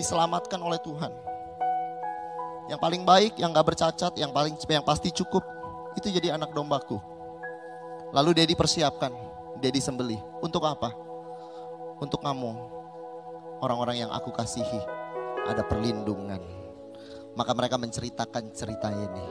diselamatkan 0.00 0.60
oleh 0.60 0.80
Tuhan. 0.80 1.12
Yang 2.66 2.80
paling 2.80 3.02
baik, 3.06 3.38
yang 3.38 3.54
gak 3.54 3.66
bercacat, 3.68 4.12
yang 4.18 4.32
paling 4.34 4.56
yang 4.66 4.82
pasti 4.82 5.12
cukup, 5.12 5.44
itu 5.94 6.10
jadi 6.10 6.34
anak 6.34 6.50
dombaku. 6.56 6.98
Lalu 8.10 8.42
dia 8.42 8.46
dipersiapkan, 8.48 9.12
dia 9.60 9.70
disembeli. 9.70 10.18
Untuk 10.40 10.64
apa? 10.66 10.92
Untuk 12.00 12.20
kamu, 12.20 12.52
orang-orang 13.60 14.06
yang 14.06 14.10
aku 14.12 14.32
kasihi, 14.34 14.80
ada 15.46 15.62
perlindungan. 15.64 16.42
Maka 17.36 17.52
mereka 17.52 17.76
menceritakan 17.76 18.50
cerita 18.56 18.88
ini. 18.92 19.26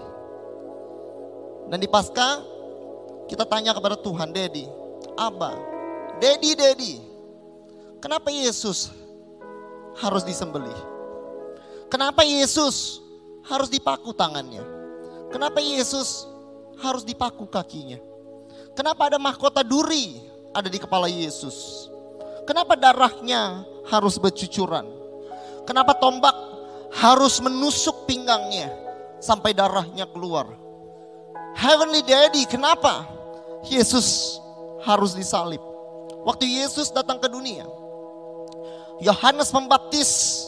Dan 1.69 1.81
di 1.81 1.89
pasca, 1.89 2.54
kita 3.25 3.45
tanya 3.45 3.73
kepada 3.73 3.97
Tuhan, 3.97 4.29
Dedi, 4.29 4.69
Abba, 5.17 5.57
Dedi, 6.21 6.53
Dedi, 6.53 6.93
kenapa 7.97 8.29
Yesus 8.29 8.93
harus 9.97 10.21
disembeli? 10.21 10.73
Kenapa 11.89 12.25
Yesus 12.25 13.01
harus 13.45 13.69
dipaku 13.69 14.13
tangannya? 14.13 14.61
Kenapa 15.29 15.61
Yesus 15.61 16.25
harus 16.81 17.05
dipaku 17.05 17.47
kakinya? 17.47 17.97
Kenapa 18.75 19.07
ada 19.07 19.17
mahkota 19.21 19.63
duri 19.63 20.19
ada 20.51 20.67
di 20.67 20.77
kepala 20.81 21.07
Yesus? 21.07 21.87
Kenapa 22.45 22.77
darahnya 22.77 23.65
harus 23.89 24.21
bercucuran? 24.21 24.85
Kenapa 25.65 25.97
tombak 25.97 26.35
harus 26.93 27.41
menusuk 27.41 28.05
pinggangnya 28.05 28.69
sampai 29.17 29.55
darahnya 29.55 30.05
keluar? 30.11 30.64
Heavenly 31.55 32.03
Daddy, 32.03 32.43
kenapa 32.45 33.07
Yesus 33.65 34.37
harus 34.83 35.15
disalib? 35.15 35.63
Waktu 36.27 36.45
Yesus 36.45 36.91
datang 36.91 37.17
ke 37.17 37.31
dunia, 37.31 37.63
Yohanes 38.99 39.49
Pembaptis 39.49 40.43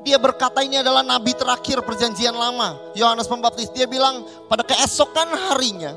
dia 0.00 0.16
berkata 0.16 0.64
ini 0.64 0.80
adalah 0.80 1.04
nabi 1.04 1.36
terakhir 1.36 1.84
perjanjian 1.84 2.32
lama. 2.32 2.92
Yohanes 2.96 3.28
Pembaptis. 3.28 3.68
Dia 3.76 3.84
bilang 3.84 4.24
pada 4.48 4.64
keesokan 4.64 5.28
harinya. 5.48 5.92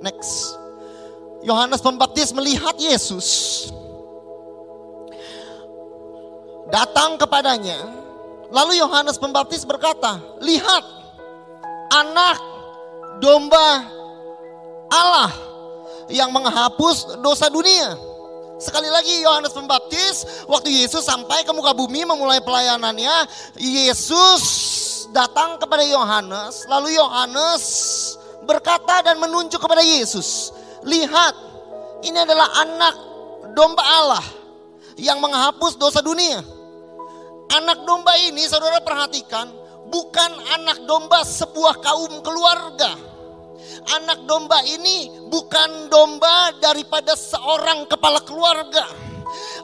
Next. 0.00 0.56
Yohanes 1.44 1.84
Pembaptis 1.84 2.32
melihat 2.32 2.72
Yesus. 2.80 3.68
Datang 6.72 7.20
kepadanya. 7.20 7.76
Lalu 8.48 8.80
Yohanes 8.80 9.20
Pembaptis 9.20 9.68
berkata, 9.68 10.16
lihat 10.40 10.84
anak 11.92 12.40
domba 13.20 13.84
Allah 14.90 15.30
yang 16.10 16.30
menghapus 16.30 17.18
dosa 17.20 17.50
dunia. 17.50 17.98
Sekali 18.56 18.88
lagi 18.88 19.20
Yohanes 19.20 19.52
Pembaptis 19.52 20.24
waktu 20.48 20.72
Yesus 20.72 21.04
sampai 21.04 21.44
ke 21.44 21.52
muka 21.52 21.76
bumi 21.76 22.08
memulai 22.08 22.40
pelayanannya, 22.40 23.28
Yesus 23.60 24.42
datang 25.12 25.60
kepada 25.60 25.84
Yohanes, 25.84 26.64
lalu 26.64 26.96
Yohanes 26.96 27.62
berkata 28.48 29.04
dan 29.04 29.20
menunjuk 29.20 29.60
kepada 29.60 29.84
Yesus, 29.84 30.56
"Lihat, 30.88 31.34
ini 32.08 32.16
adalah 32.16 32.48
anak 32.64 32.94
domba 33.52 33.84
Allah 33.84 34.24
yang 34.96 35.20
menghapus 35.20 35.76
dosa 35.76 36.00
dunia." 36.00 36.40
Anak 37.46 37.84
domba 37.86 38.16
ini 38.24 38.42
saudara 38.48 38.80
perhatikan, 38.82 39.52
bukan 39.90 40.32
anak 40.58 40.84
domba 40.84 41.22
sebuah 41.22 41.78
kaum 41.82 42.20
keluarga 42.22 43.16
anak 43.94 44.26
domba 44.26 44.58
ini 44.66 45.10
bukan 45.30 45.86
domba 45.86 46.54
daripada 46.58 47.14
seorang 47.14 47.86
kepala 47.86 48.22
keluarga. 48.24 48.84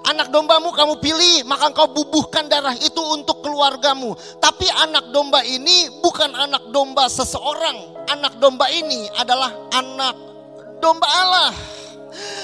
Anak 0.02 0.34
dombamu 0.34 0.74
kamu 0.74 0.98
pilih, 0.98 1.46
maka 1.46 1.70
engkau 1.70 1.86
bubuhkan 1.94 2.50
darah 2.50 2.74
itu 2.74 2.98
untuk 3.14 3.38
keluargamu. 3.46 4.18
Tapi 4.42 4.66
anak 4.82 5.14
domba 5.14 5.46
ini 5.46 6.02
bukan 6.02 6.34
anak 6.34 6.74
domba 6.74 7.06
seseorang. 7.06 8.06
Anak 8.10 8.42
domba 8.42 8.66
ini 8.68 9.06
adalah 9.14 9.54
anak 9.70 10.18
domba 10.82 11.06
Allah. 11.06 11.54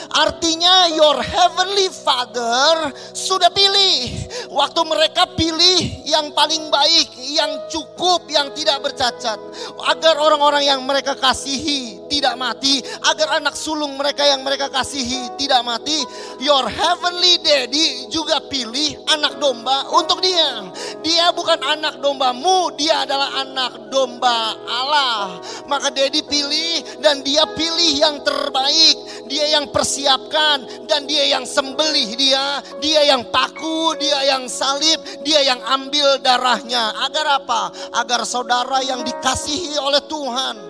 Artinya 0.09 0.89
your 0.97 1.21
heavenly 1.21 1.93
father 1.93 2.91
sudah 3.13 3.53
pilih. 3.53 4.09
Waktu 4.49 4.81
mereka 4.89 5.29
pilih 5.37 6.09
yang 6.09 6.33
paling 6.33 6.73
baik, 6.73 7.13
yang 7.29 7.69
cukup, 7.69 8.25
yang 8.33 8.49
tidak 8.57 8.81
bercacat. 8.81 9.37
Agar 9.85 10.17
orang-orang 10.17 10.65
yang 10.65 10.81
mereka 10.87 11.13
kasihi 11.13 11.98
tidak 12.11 12.35
mati. 12.35 12.83
Agar 13.07 13.39
anak 13.39 13.55
sulung 13.55 13.95
mereka 13.95 14.27
yang 14.27 14.43
mereka 14.43 14.73
kasihi 14.73 15.37
tidak 15.39 15.63
mati. 15.63 16.03
Your 16.43 16.67
heavenly 16.67 17.39
daddy 17.45 18.11
juga 18.11 18.43
pilih 18.49 18.99
anak 19.13 19.39
domba 19.39 19.87
untuk 19.95 20.25
dia. 20.25 20.67
Dia 21.05 21.31
bukan 21.31 21.63
anak 21.63 22.03
dombamu, 22.03 22.75
dia 22.75 23.07
adalah 23.07 23.45
anak 23.45 23.93
domba 23.93 24.57
Allah. 24.67 25.39
Maka 25.71 25.93
daddy 25.93 26.25
pilih 26.27 27.01
dan 27.05 27.23
dia 27.23 27.47
pilih 27.55 27.93
yang 28.01 28.21
terbaik. 28.25 28.97
Dia 29.29 29.61
yang 29.61 29.69
persiapkan 29.69 30.09
siapkan 30.09 30.65
dan 30.89 31.05
dia 31.05 31.29
yang 31.29 31.45
sembelih 31.45 32.17
dia, 32.17 32.65
dia 32.81 33.05
yang 33.05 33.29
paku, 33.29 33.93
dia 34.01 34.25
yang 34.25 34.49
salib, 34.49 35.03
dia 35.21 35.45
yang 35.45 35.61
ambil 35.69 36.17
darahnya. 36.25 36.97
Agar 37.05 37.45
apa? 37.45 37.69
Agar 37.93 38.25
saudara 38.25 38.81
yang 38.81 39.05
dikasihi 39.05 39.77
oleh 39.77 40.01
Tuhan 40.09 40.68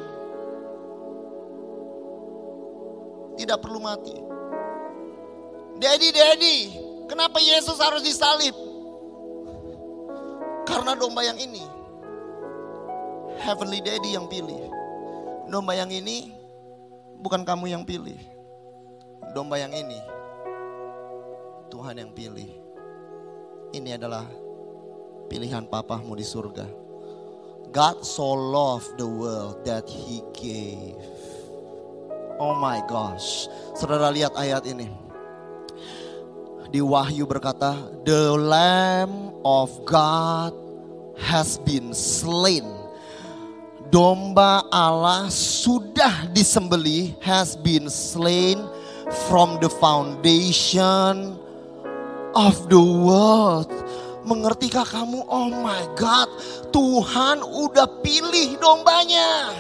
tidak 3.39 3.63
perlu 3.63 3.79
mati. 3.79 4.19
Daddy, 5.79 6.11
Daddy, 6.11 6.59
kenapa 7.07 7.39
Yesus 7.39 7.79
harus 7.79 8.03
disalib? 8.03 8.53
Karena 10.67 10.99
domba 10.99 11.23
yang 11.23 11.39
ini. 11.39 11.63
Heavenly 13.39 13.79
Daddy 13.79 14.19
yang 14.19 14.27
pilih. 14.27 14.59
Domba 15.47 15.79
yang 15.79 15.89
ini 15.89 16.35
bukan 17.23 17.47
kamu 17.47 17.71
yang 17.71 17.87
pilih. 17.87 18.19
Domba 19.33 19.57
yang 19.63 19.71
ini 19.71 20.19
Tuhan 21.71 22.01
yang 22.01 22.11
pilih. 22.13 22.51
Ini 23.71 24.01
adalah 24.01 24.25
pilihan 25.29 25.69
papamu 25.69 26.17
di 26.17 26.25
surga. 26.25 26.67
God 27.69 28.01
so 28.01 28.33
loved 28.33 28.97
the 28.97 29.05
world 29.05 29.61
that 29.69 29.85
he 29.85 30.25
gave. 30.33 30.97
Oh 32.39 32.55
my 32.55 32.79
gosh. 32.87 33.51
Saudara 33.75 34.15
lihat 34.15 34.39
ayat 34.39 34.63
ini. 34.71 34.87
Di 36.71 36.79
Wahyu 36.79 37.27
berkata, 37.27 37.75
"The 38.07 38.39
lamb 38.39 39.35
of 39.43 39.75
God 39.83 40.55
has 41.19 41.59
been 41.59 41.91
slain." 41.91 42.79
Domba 43.89 44.69
Allah 44.69 45.33
sudah 45.33 46.29
disembeli, 46.37 47.17
has 47.25 47.57
been 47.57 47.89
slain 47.89 48.61
from 49.27 49.57
the 49.65 49.73
foundation 49.81 51.41
of 52.37 52.55
the 52.69 52.79
world. 52.79 53.73
Mengertikah 54.29 54.85
kamu? 54.85 55.25
Oh 55.25 55.49
my 55.49 55.89
God, 55.97 56.29
Tuhan 56.69 57.41
udah 57.41 57.89
pilih 58.05 58.61
dombanya 58.61 59.57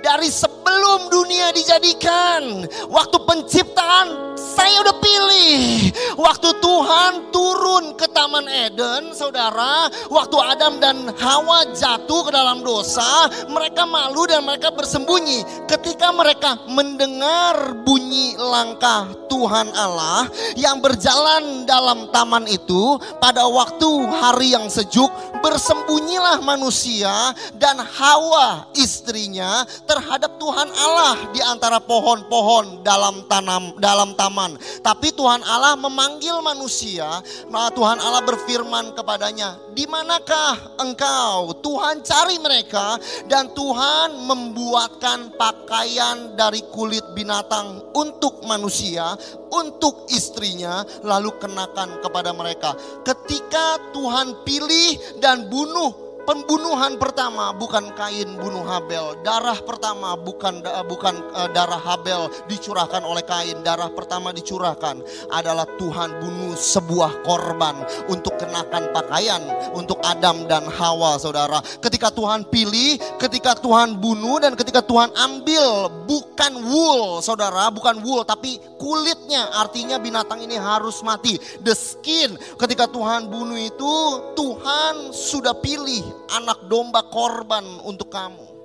dari 0.00 0.28
sebelum 0.30 1.08
dunia 1.12 1.50
dijadikan. 1.52 2.66
Waktu 2.88 3.16
penciptaan 3.24 4.36
saya 4.36 4.84
udah 4.84 4.96
pilih. 5.00 5.90
Waktu 6.16 6.48
Tuhan 6.60 7.12
turun 7.32 7.96
ke 7.96 8.08
Taman 8.08 8.46
Eden, 8.48 9.12
saudara, 9.16 9.88
waktu 10.12 10.36
Adam 10.36 10.80
dan 10.80 11.12
Hawa 11.16 11.72
jatuh 11.72 12.28
ke 12.28 12.30
dalam 12.32 12.60
dosa, 12.60 13.28
mereka 13.48 13.88
malu 13.88 14.28
dan 14.28 14.44
mereka 14.44 14.72
bersembunyi. 14.72 15.68
Ketika 15.68 16.12
mereka 16.12 16.60
mendengar 16.68 17.76
bunyi 17.84 18.36
langkah 18.36 19.08
Tuhan 19.28 19.72
Allah 19.76 20.28
yang 20.56 20.80
berjalan 20.80 21.68
dalam 21.68 22.08
taman 22.12 22.48
itu, 22.48 22.96
pada 23.20 23.44
waktu 23.48 23.88
hari 24.08 24.56
yang 24.56 24.68
sejuk, 24.72 25.08
bersembunyilah 25.46 26.42
manusia 26.42 27.30
dan 27.54 27.78
Hawa 27.78 28.66
istrinya 28.74 29.62
terhadap 29.86 30.42
Tuhan 30.42 30.66
Allah 30.74 31.30
di 31.30 31.38
antara 31.38 31.78
pohon-pohon 31.78 32.82
dalam 32.82 33.22
tanam 33.30 33.78
dalam 33.78 34.18
taman. 34.18 34.58
Tapi 34.82 35.14
Tuhan 35.14 35.46
Allah 35.46 35.78
memanggil 35.78 36.42
manusia, 36.42 37.22
Tuhan 37.46 38.02
Allah 38.02 38.26
berfirman 38.26 38.98
kepadanya, 38.98 39.54
"Di 39.70 39.86
manakah 39.86 40.82
engkau?" 40.82 41.54
Tuhan 41.62 42.02
cari 42.02 42.42
mereka 42.42 42.98
dan 43.30 43.54
Tuhan 43.54 44.26
membuatkan 44.26 45.38
pakaian 45.38 46.34
dari 46.34 46.66
kulit 46.74 47.06
binatang 47.14 47.86
untuk 47.94 48.42
manusia, 48.42 49.14
untuk 49.50 50.06
istrinya, 50.10 50.82
lalu 51.02 51.34
kenakan 51.38 52.00
kepada 52.00 52.30
mereka. 52.32 52.74
Ketika 53.02 53.92
Tuhan 53.92 54.46
pilih 54.46 55.20
dan 55.22 55.46
bunuh 55.50 56.05
Pembunuhan 56.26 56.98
pertama 56.98 57.54
bukan 57.54 57.94
Kain 57.94 58.34
bunuh 58.34 58.66
Habel. 58.66 59.14
Darah 59.22 59.62
pertama 59.62 60.18
bukan 60.18 60.58
bukan 60.90 61.14
uh, 61.30 61.46
darah 61.54 61.78
Habel 61.78 62.26
dicurahkan 62.50 63.06
oleh 63.06 63.22
Kain. 63.22 63.62
Darah 63.62 63.86
pertama 63.94 64.34
dicurahkan 64.34 65.06
adalah 65.30 65.62
Tuhan 65.78 66.18
bunuh 66.18 66.58
sebuah 66.58 67.22
korban 67.22 67.78
untuk 68.10 68.34
kenakan 68.42 68.90
pakaian 68.90 69.38
untuk 69.78 70.02
Adam 70.02 70.50
dan 70.50 70.66
Hawa, 70.66 71.14
Saudara. 71.22 71.62
Ketika 71.78 72.10
Tuhan 72.10 72.50
pilih, 72.50 72.98
ketika 73.22 73.54
Tuhan 73.54 73.94
bunuh 73.94 74.42
dan 74.42 74.58
ketika 74.58 74.82
Tuhan 74.82 75.14
ambil 75.14 75.86
bukan 76.10 76.58
wool, 76.66 77.22
Saudara, 77.22 77.70
bukan 77.70 78.02
wool 78.02 78.26
tapi 78.26 78.58
kulitnya 78.82 79.46
artinya 79.54 80.02
binatang 80.02 80.42
ini 80.42 80.58
harus 80.58 81.06
mati. 81.06 81.38
The 81.62 81.78
skin 81.78 82.34
ketika 82.58 82.90
Tuhan 82.90 83.30
bunuh 83.30 83.62
itu 83.62 83.94
Tuhan 84.34 85.14
sudah 85.14 85.54
pilih 85.62 86.15
anak 86.32 86.66
domba 86.70 87.06
korban 87.08 87.64
untuk 87.86 88.12
kamu. 88.12 88.56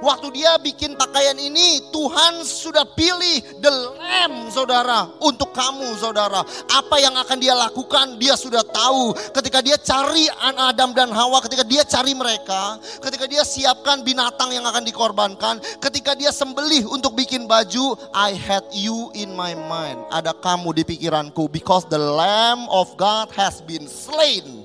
Waktu 0.00 0.28
dia 0.36 0.60
bikin 0.60 0.94
pakaian 0.94 1.36
ini, 1.40 1.80
Tuhan 1.90 2.44
sudah 2.44 2.84
pilih 2.94 3.40
the 3.64 3.72
lamb 3.96 4.52
saudara 4.52 5.08
untuk 5.24 5.50
kamu 5.56 5.96
saudara. 5.96 6.44
Apa 6.68 7.00
yang 7.00 7.16
akan 7.16 7.38
dia 7.40 7.56
lakukan 7.56 8.20
dia 8.20 8.36
sudah 8.36 8.60
tahu. 8.60 9.16
Ketika 9.32 9.64
dia 9.64 9.80
cari 9.80 10.28
Adam 10.40 10.92
dan 10.92 11.10
Hawa, 11.10 11.40
ketika 11.42 11.64
dia 11.64 11.82
cari 11.84 12.12
mereka, 12.12 12.76
ketika 13.00 13.24
dia 13.24 13.42
siapkan 13.42 14.04
binatang 14.04 14.52
yang 14.52 14.64
akan 14.68 14.84
dikorbankan, 14.84 15.58
ketika 15.80 16.12
dia 16.12 16.30
sembelih 16.30 16.86
untuk 16.88 17.16
bikin 17.16 17.48
baju, 17.48 17.96
I 18.12 18.36
had 18.36 18.64
you 18.76 19.08
in 19.16 19.32
my 19.32 19.56
mind. 19.56 20.00
Ada 20.12 20.36
kamu 20.36 20.76
di 20.76 20.84
pikiranku 20.84 21.48
because 21.48 21.88
the 21.88 21.98
lamb 21.98 22.68
of 22.68 22.92
God 23.00 23.32
has 23.32 23.64
been 23.64 23.88
slain 23.88 24.59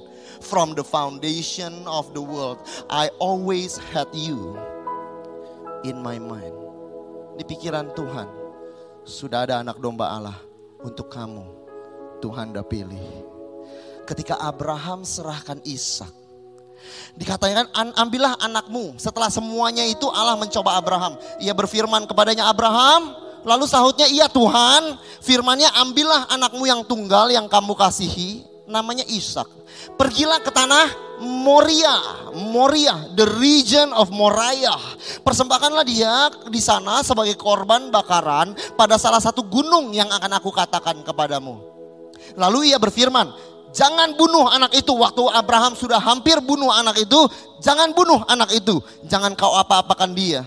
from 0.46 0.78
the 0.78 0.86
foundation 0.86 1.74
of 1.90 2.14
the 2.14 2.22
world. 2.22 2.62
I 2.86 3.10
always 3.18 3.82
had 3.90 4.06
you 4.14 4.54
in 5.82 5.98
my 6.06 6.22
mind. 6.22 6.54
Di 7.36 7.44
pikiran 7.44 7.92
Tuhan, 7.98 8.30
sudah 9.02 9.50
ada 9.50 9.66
anak 9.66 9.82
domba 9.82 10.14
Allah 10.14 10.38
untuk 10.86 11.10
kamu. 11.10 11.44
Tuhan 12.22 12.54
dah 12.54 12.64
pilih. 12.64 13.26
Ketika 14.06 14.38
Abraham 14.38 15.02
serahkan 15.02 15.60
Ishak, 15.66 16.14
Dikatakan 17.18 17.72
ambillah 17.98 18.38
anakmu. 18.38 19.00
Setelah 19.02 19.32
semuanya 19.34 19.82
itu 19.88 20.06
Allah 20.12 20.38
mencoba 20.38 20.78
Abraham. 20.78 21.18
Ia 21.42 21.56
berfirman 21.56 22.06
kepadanya 22.06 22.46
Abraham. 22.46 23.16
Lalu 23.42 23.66
sahutnya 23.66 24.06
iya 24.06 24.30
Tuhan. 24.30 25.00
Firmannya 25.24 25.70
ambillah 25.82 26.30
anakmu 26.30 26.66
yang 26.70 26.86
tunggal 26.86 27.32
yang 27.34 27.50
kamu 27.50 27.74
kasihi. 27.74 28.55
Namanya 28.66 29.06
Ishak. 29.06 29.46
Pergilah 29.94 30.42
ke 30.42 30.50
tanah 30.50 30.90
Moria, 31.22 31.96
Moria, 32.34 33.14
the 33.14 33.30
region 33.38 33.94
of 33.94 34.10
Moriah. 34.10 34.82
Persembahkanlah 35.22 35.86
dia 35.86 36.34
di 36.50 36.58
sana 36.58 37.06
sebagai 37.06 37.38
korban 37.38 37.94
bakaran 37.94 38.58
pada 38.74 38.98
salah 38.98 39.22
satu 39.22 39.46
gunung 39.46 39.94
yang 39.94 40.10
akan 40.10 40.32
aku 40.42 40.50
katakan 40.50 41.06
kepadamu. 41.06 41.62
Lalu 42.34 42.74
ia 42.74 42.82
berfirman, 42.82 43.30
jangan 43.70 44.18
bunuh 44.18 44.50
anak 44.50 44.74
itu. 44.74 44.98
Waktu 44.98 45.24
Abraham 45.30 45.78
sudah 45.78 46.02
hampir 46.02 46.42
bunuh 46.42 46.74
anak 46.74 46.98
itu, 46.98 47.22
jangan 47.62 47.94
bunuh 47.94 48.26
anak 48.26 48.50
itu. 48.50 48.82
Jangan 49.06 49.38
kau 49.38 49.54
apa-apakan 49.54 50.12
dia. 50.18 50.42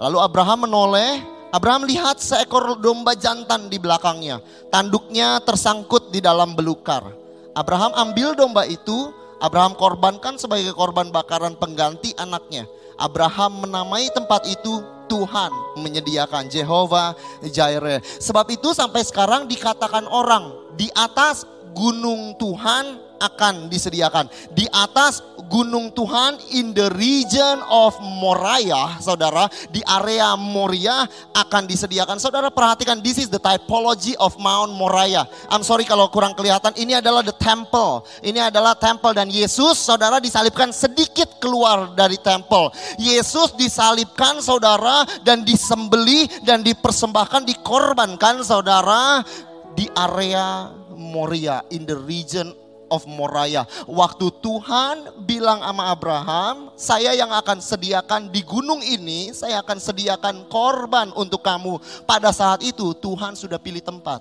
Lalu 0.00 0.18
Abraham 0.24 0.64
menoleh, 0.64 1.20
Abraham 1.52 1.84
lihat 1.84 2.16
seekor 2.16 2.80
domba 2.80 3.12
jantan 3.12 3.68
di 3.68 3.76
belakangnya. 3.76 4.40
Tanduknya 4.72 5.36
tersangkut 5.44 6.08
di 6.08 6.24
dalam 6.24 6.56
belukar. 6.56 7.27
Abraham 7.58 7.90
ambil 7.98 8.38
domba 8.38 8.62
itu, 8.70 9.10
Abraham 9.42 9.74
korbankan 9.74 10.38
sebagai 10.38 10.70
korban 10.78 11.10
bakaran 11.10 11.58
pengganti 11.58 12.14
anaknya. 12.14 12.70
Abraham 12.94 13.66
menamai 13.66 14.06
tempat 14.14 14.46
itu 14.46 14.78
Tuhan 15.10 15.50
menyediakan 15.82 16.46
Jehovah 16.46 17.18
Jireh. 17.42 17.98
Sebab 18.22 18.46
itu 18.54 18.70
sampai 18.70 19.02
sekarang 19.02 19.50
dikatakan 19.50 20.06
orang 20.06 20.54
di 20.78 20.86
atas 20.94 21.42
gunung 21.74 22.38
Tuhan 22.38 23.02
akan 23.18 23.66
disediakan. 23.66 24.30
Di 24.54 24.70
atas 24.70 25.18
gunung 25.48 25.90
Tuhan 25.96 26.38
in 26.54 26.76
the 26.76 26.92
region 26.94 27.58
of 27.66 27.96
Moriah, 28.20 29.00
saudara, 29.00 29.48
di 29.72 29.80
area 29.82 30.36
Moriah 30.36 31.08
akan 31.34 31.64
disediakan. 31.64 32.20
Saudara 32.20 32.52
perhatikan, 32.52 33.00
this 33.00 33.16
is 33.16 33.32
the 33.32 33.40
typology 33.40 34.12
of 34.20 34.36
Mount 34.36 34.76
Moriah. 34.76 35.24
I'm 35.48 35.64
sorry 35.64 35.88
kalau 35.88 36.12
kurang 36.12 36.36
kelihatan, 36.36 36.76
ini 36.76 37.00
adalah 37.00 37.24
the 37.24 37.34
temple. 37.34 38.04
Ini 38.20 38.52
adalah 38.52 38.76
temple 38.76 39.16
dan 39.16 39.32
Yesus, 39.32 39.80
saudara 39.80 40.20
disalibkan 40.20 40.70
sedikit 40.70 41.40
keluar 41.40 41.96
dari 41.96 42.20
temple. 42.20 42.70
Yesus 43.00 43.56
disalibkan, 43.56 44.44
saudara, 44.44 45.08
dan 45.24 45.42
disembeli 45.42 46.28
dan 46.44 46.60
dipersembahkan, 46.60 47.48
dikorbankan, 47.48 48.44
saudara, 48.44 49.24
di 49.72 49.88
area 49.96 50.74
Moria 50.98 51.62
in 51.70 51.86
the 51.86 51.94
region 51.94 52.50
of 52.88 53.04
Moriah. 53.08 53.64
Waktu 53.88 54.28
Tuhan 54.40 55.24
bilang 55.24 55.60
sama 55.64 55.92
Abraham, 55.92 56.72
saya 56.74 57.14
yang 57.14 57.30
akan 57.32 57.60
sediakan 57.60 58.32
di 58.32 58.42
gunung 58.44 58.80
ini, 58.84 59.32
saya 59.32 59.60
akan 59.62 59.78
sediakan 59.80 60.48
korban 60.50 61.12
untuk 61.14 61.44
kamu. 61.44 61.78
Pada 62.08 62.32
saat 62.32 62.64
itu 62.64 62.92
Tuhan 62.96 63.36
sudah 63.36 63.56
pilih 63.60 63.80
tempat 63.80 64.20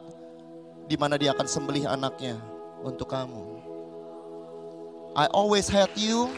di 0.88 0.96
mana 0.96 1.20
dia 1.20 1.36
akan 1.36 1.48
sembelih 1.48 1.84
anaknya 1.88 2.40
untuk 2.80 3.12
kamu. 3.12 3.60
I 5.18 5.26
always 5.34 5.66
had 5.66 5.90
you 5.98 6.30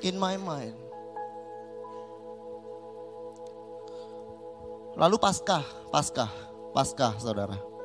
in 0.00 0.14
my 0.14 0.38
mind. 0.38 0.78
Lalu 4.98 5.14
Paskah, 5.18 5.62
Paskah, 5.94 6.30
Paskah 6.74 7.14
saudara. 7.22 7.77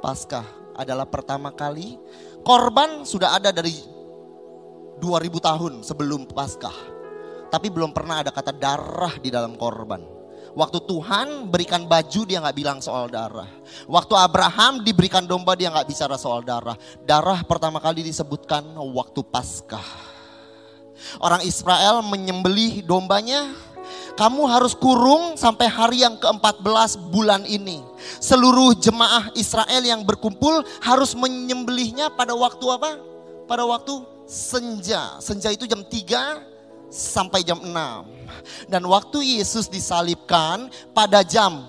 Paskah 0.00 0.74
adalah 0.74 1.04
pertama 1.04 1.52
kali 1.52 2.00
korban 2.40 3.04
sudah 3.04 3.36
ada 3.36 3.52
dari 3.52 3.76
2000 5.00 5.48
tahun 5.48 5.72
sebelum 5.84 6.28
Paskah. 6.28 6.76
Tapi 7.50 7.66
belum 7.68 7.90
pernah 7.90 8.22
ada 8.22 8.30
kata 8.30 8.54
darah 8.54 9.16
di 9.18 9.28
dalam 9.32 9.58
korban. 9.58 10.20
Waktu 10.50 10.82
Tuhan 10.82 11.46
berikan 11.46 11.86
baju 11.86 12.20
dia 12.26 12.42
nggak 12.42 12.56
bilang 12.58 12.78
soal 12.82 13.06
darah. 13.06 13.46
Waktu 13.86 14.14
Abraham 14.18 14.82
diberikan 14.82 15.22
domba 15.22 15.54
dia 15.54 15.70
nggak 15.70 15.86
bicara 15.86 16.18
soal 16.18 16.42
darah. 16.42 16.74
Darah 17.06 17.42
pertama 17.46 17.78
kali 17.78 18.02
disebutkan 18.02 18.66
waktu 18.94 19.22
Paskah. 19.22 20.10
Orang 21.22 21.42
Israel 21.46 22.02
menyembelih 22.04 22.82
dombanya. 22.84 23.54
Kamu 24.20 24.44
harus 24.44 24.76
kurung 24.76 25.32
sampai 25.40 25.64
hari 25.64 26.04
yang 26.04 26.20
ke-14 26.20 27.08
bulan 27.08 27.40
ini. 27.48 27.80
Seluruh 28.20 28.76
jemaah 28.76 29.32
Israel 29.32 29.80
yang 29.80 30.04
berkumpul 30.04 30.60
harus 30.84 31.16
menyembelihnya 31.16 32.12
pada 32.12 32.36
waktu 32.36 32.60
apa? 32.68 33.00
Pada 33.48 33.64
waktu 33.64 33.96
senja. 34.28 35.16
Senja 35.24 35.48
itu 35.48 35.64
jam 35.64 35.80
3 35.80 36.36
sampai 36.92 37.40
jam 37.40 37.64
6. 37.64 37.72
Dan 38.68 38.84
waktu 38.92 39.40
Yesus 39.40 39.72
disalibkan 39.72 40.68
pada 40.92 41.24
jam 41.24 41.64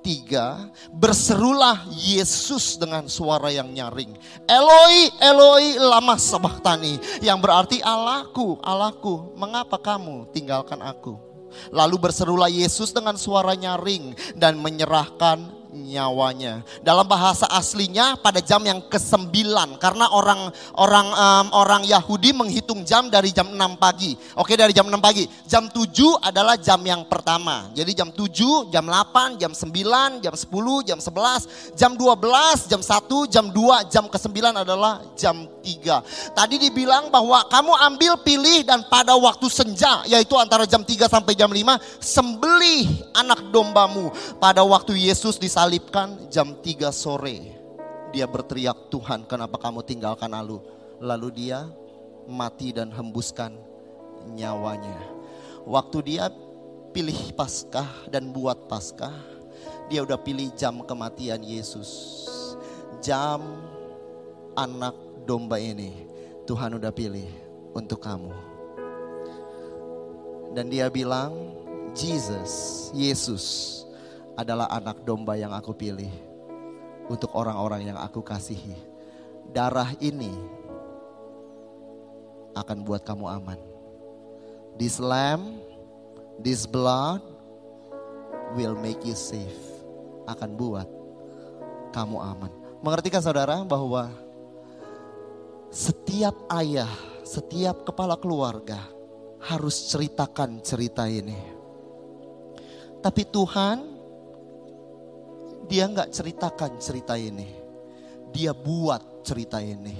3, 0.00 0.72
berserulah 0.96 1.84
Yesus 1.92 2.80
dengan 2.80 3.04
suara 3.12 3.52
yang 3.52 3.68
nyaring. 3.68 4.16
Eloi, 4.48 5.12
Eloi 5.20 5.76
lama 5.76 6.16
sabachthani. 6.16 6.96
Yang 7.20 7.38
berarti 7.44 7.78
Allahku, 7.84 8.56
Allahku, 8.64 9.36
mengapa 9.36 9.76
kamu 9.76 10.32
tinggalkan 10.32 10.80
aku? 10.80 11.27
Lalu 11.74 11.96
berserulah 11.98 12.48
Yesus 12.48 12.94
dengan 12.94 13.18
suara 13.18 13.52
nyaring 13.58 14.36
dan 14.38 14.58
menyerahkan 14.62 15.57
nyawanya. 15.72 16.64
Dalam 16.80 17.04
bahasa 17.04 17.44
aslinya 17.52 18.16
pada 18.18 18.40
jam 18.40 18.60
yang 18.64 18.80
ke-9 18.88 19.28
karena 19.76 20.08
orang 20.10 20.48
orang 20.76 21.06
um, 21.12 21.46
orang 21.52 21.82
Yahudi 21.84 22.32
menghitung 22.32 22.82
jam 22.84 23.12
dari 23.12 23.30
jam 23.32 23.52
6 23.52 23.56
pagi. 23.76 24.16
Oke, 24.36 24.56
dari 24.56 24.72
jam 24.72 24.88
6 24.88 24.96
pagi. 24.98 25.28
Jam 25.44 25.68
7 25.68 26.24
adalah 26.24 26.56
jam 26.56 26.80
yang 26.80 27.04
pertama. 27.04 27.68
Jadi 27.76 27.92
jam 27.92 28.08
7, 28.08 28.72
jam 28.72 28.84
8, 28.84 29.36
jam 29.36 29.52
9, 29.52 30.24
jam 30.24 30.34
10, 30.34 30.88
jam 30.88 30.98
11, 30.98 31.76
jam 31.76 31.92
12, 31.94 32.70
jam 32.70 32.80
1, 32.80 33.32
jam 33.32 33.46
2, 33.52 33.92
jam 33.92 34.04
ke-9 34.08 34.38
adalah 34.64 35.04
jam 35.14 35.36
3. 35.60 36.00
Tadi 36.32 36.56
dibilang 36.56 37.12
bahwa 37.12 37.44
kamu 37.46 37.72
ambil 37.92 38.12
pilih 38.24 38.64
dan 38.64 38.84
pada 38.88 39.12
waktu 39.14 39.46
senja 39.52 40.04
yaitu 40.08 40.32
antara 40.40 40.64
jam 40.64 40.80
3 40.80 41.08
sampai 41.08 41.36
jam 41.36 41.50
5 41.52 41.76
sembelih 42.00 43.12
anak 43.12 43.52
dombamu. 43.52 44.08
Pada 44.40 44.64
waktu 44.64 44.96
Yesus 44.96 45.36
disalibkan 45.58 46.30
jam 46.30 46.62
3 46.62 46.94
sore. 46.94 47.50
Dia 48.14 48.30
berteriak, 48.30 48.94
"Tuhan, 48.94 49.26
kenapa 49.26 49.58
kamu 49.58 49.82
tinggalkan 49.82 50.30
aku?" 50.30 50.62
Lalu 51.02 51.34
dia 51.34 51.66
mati 52.30 52.70
dan 52.70 52.94
hembuskan 52.94 53.58
nyawanya. 54.38 54.94
Waktu 55.66 55.98
dia 56.06 56.30
pilih 56.94 57.34
Paskah 57.34 58.06
dan 58.06 58.30
buat 58.30 58.70
Paskah, 58.70 59.10
dia 59.90 60.06
udah 60.06 60.14
pilih 60.22 60.46
jam 60.54 60.78
kematian 60.86 61.42
Yesus. 61.42 61.90
Jam 63.02 63.42
anak 64.54 64.94
domba 65.26 65.58
ini 65.58 66.06
Tuhan 66.46 66.78
udah 66.78 66.94
pilih 66.94 67.26
untuk 67.74 67.98
kamu. 67.98 68.30
Dan 70.54 70.70
dia 70.70 70.86
bilang, 70.86 71.34
Jesus, 71.98 72.94
Yesus 72.94 73.77
adalah 74.38 74.70
anak 74.70 75.02
domba 75.02 75.34
yang 75.34 75.50
aku 75.50 75.74
pilih 75.74 76.14
untuk 77.10 77.34
orang-orang 77.34 77.90
yang 77.90 77.98
aku 77.98 78.22
kasihi. 78.22 78.78
Darah 79.50 79.90
ini 79.98 80.30
akan 82.54 82.78
buat 82.86 83.02
kamu 83.02 83.26
aman. 83.26 83.58
This 84.78 85.02
lamb, 85.02 85.58
this 86.38 86.70
blood 86.70 87.18
will 88.54 88.78
make 88.78 89.02
you 89.02 89.18
safe. 89.18 89.58
Akan 90.30 90.54
buat 90.54 90.86
kamu 91.90 92.16
aman. 92.22 92.52
Mengertikan 92.78 93.18
saudara 93.18 93.58
bahwa 93.66 94.06
setiap 95.74 96.36
ayah, 96.54 96.88
setiap 97.26 97.82
kepala 97.82 98.14
keluarga 98.14 98.78
harus 99.42 99.90
ceritakan 99.90 100.62
cerita 100.62 101.10
ini. 101.10 101.58
Tapi 103.02 103.22
Tuhan, 103.26 103.97
dia 105.68 105.84
nggak 105.84 106.10
ceritakan 106.10 106.80
cerita 106.80 107.14
ini. 107.14 107.46
Dia 108.32 108.56
buat 108.56 109.24
cerita 109.24 109.60
ini. 109.60 109.94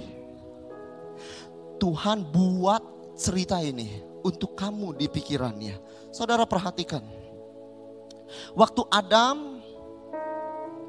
Tuhan 1.79 2.25
buat 2.27 2.81
cerita 3.15 3.61
ini 3.61 4.01
untuk 4.25 4.57
kamu 4.57 4.97
di 4.97 5.07
pikirannya. 5.07 5.77
Saudara 6.09 6.43
perhatikan. 6.43 7.05
Waktu 8.53 8.81
Adam 8.89 9.61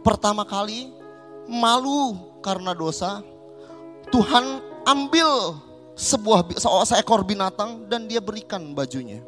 pertama 0.00 0.44
kali 0.44 0.92
malu 1.48 2.16
karena 2.40 2.72
dosa, 2.72 3.24
Tuhan 4.08 4.60
ambil 4.88 5.56
sebuah 5.96 6.48
seekor 6.88 7.24
binatang 7.24 7.84
dan 7.88 8.08
dia 8.08 8.20
berikan 8.20 8.72
bajunya. 8.72 9.20